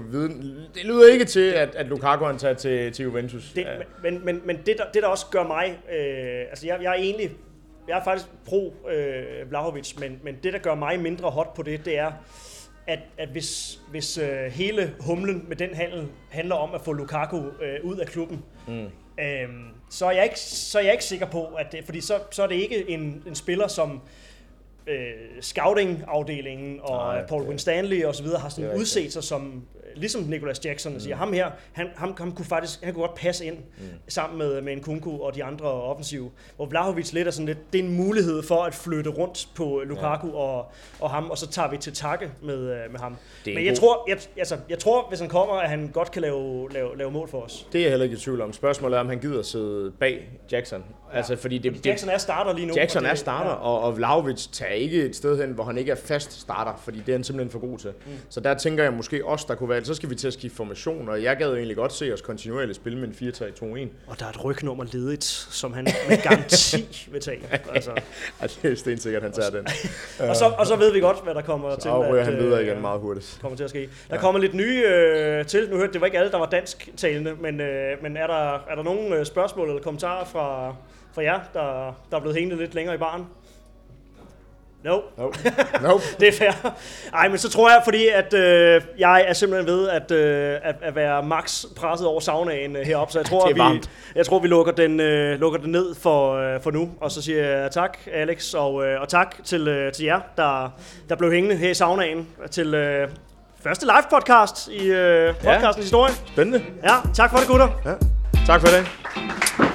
[0.75, 3.51] Det lyder ikke til, at, at Lukaku han tager til, til Juventus.
[3.55, 3.67] det, ja.
[4.03, 5.79] men, men, men det, der, det, der også gør mig...
[5.91, 7.31] Øh, altså, jeg, jeg er egentlig...
[7.87, 11.63] Jeg er faktisk pro øh, Vlahovic, men, men det, der gør mig mindre hot på
[11.63, 12.11] det, det er,
[12.87, 17.37] at, at hvis, hvis øh, hele humlen med den handel handler om at få Lukaku
[17.37, 18.73] øh, ud af klubben, Mm.
[19.19, 22.19] Øhm, så, er jeg ikke, så er jeg ikke sikker på, at det, fordi så,
[22.31, 24.01] så er det ikke en, en spiller, som
[24.87, 24.97] øh,
[25.41, 29.74] scouting-afdelingen og Nej, Paul det- Winstanley og så videre har sådan udset sig som, øh,
[29.95, 33.15] ligesom Nicolas Jackson, og siger, ham her, han, ham, ham kunne faktisk, han kunne godt
[33.15, 33.83] passe ind mm.
[34.07, 36.31] sammen med, med Nkunku og de andre offensive.
[36.55, 39.81] Hvor Vlahovic lidt er sådan lidt, det er en mulighed for at flytte rundt på
[39.85, 40.33] Lukaku ja.
[40.33, 43.17] og, og ham, og så tager vi til takke med, øh, med ham.
[43.45, 46.11] Men en jeg god- tror, jeg, altså, jeg tror, hvis han kommer, at han godt
[46.11, 47.67] kan lave, lave, lave mål for os.
[47.71, 48.53] Det er jeg heller ikke i tvivl om.
[48.53, 50.83] Spørgsmålet er, om han gider sidde bag Jackson.
[51.11, 51.17] Ja.
[51.17, 52.73] Altså, fordi det, det, Jackson er starter lige nu.
[52.75, 53.55] Jackson og det, er starter, ja.
[53.55, 56.99] og, og Vlahovic tager ikke et sted hen, hvor han ikke er fast starter, fordi
[56.99, 57.89] det er han simpelthen for god til.
[58.05, 58.11] Mm.
[58.29, 60.57] Så der tænker jeg måske også, der kunne være, så skal vi til at skifte
[60.57, 64.11] formation, og jeg gad egentlig godt se os kontinuerligt spille med en 4-3-2-1.
[64.11, 67.39] Og der er et rygnummer ledigt, som han med garanti vil tage.
[67.73, 67.91] Altså.
[68.61, 69.67] Det er stensikkert, han tager den.
[70.29, 72.63] Og, så, og så ved vi godt, hvad der kommer til Så han øh, videre
[72.63, 73.37] igen meget hurtigt.
[73.41, 73.89] kommer til at ske.
[74.09, 75.69] Der kommer lidt nye øh, til.
[75.69, 78.53] Nu hørte det var ikke alle, der var dansk talende, men, øh, men er, der,
[78.53, 80.75] er der nogle øh, spørgsmål eller kommentarer fra,
[81.13, 83.25] fra jer, der, der er blevet hængende lidt længere i baren?
[84.85, 85.37] No, Nope.
[85.87, 86.03] nope.
[86.19, 86.71] det er fair.
[87.13, 90.75] Ej, men så tror jeg, fordi at øh, jeg er simpelthen ved at, øh, at,
[90.81, 93.89] at være max presset over saunaen øh, heroppe, så jeg tror, er vi, varmt.
[94.15, 96.89] jeg tror, vi lukker den, øh, lukker den ned for, øh, for nu.
[97.01, 100.69] Og så siger jeg tak, Alex, og, øh, og tak til, øh, til jer, der,
[101.09, 103.07] der blev hængende her i saunaen til øh,
[103.63, 106.13] første live podcast i øh, podcastens historie.
[106.27, 106.61] Spændende.
[106.83, 107.67] Ja, tak for det, gutter.
[107.85, 107.93] Ja.
[108.45, 109.74] Tak for det.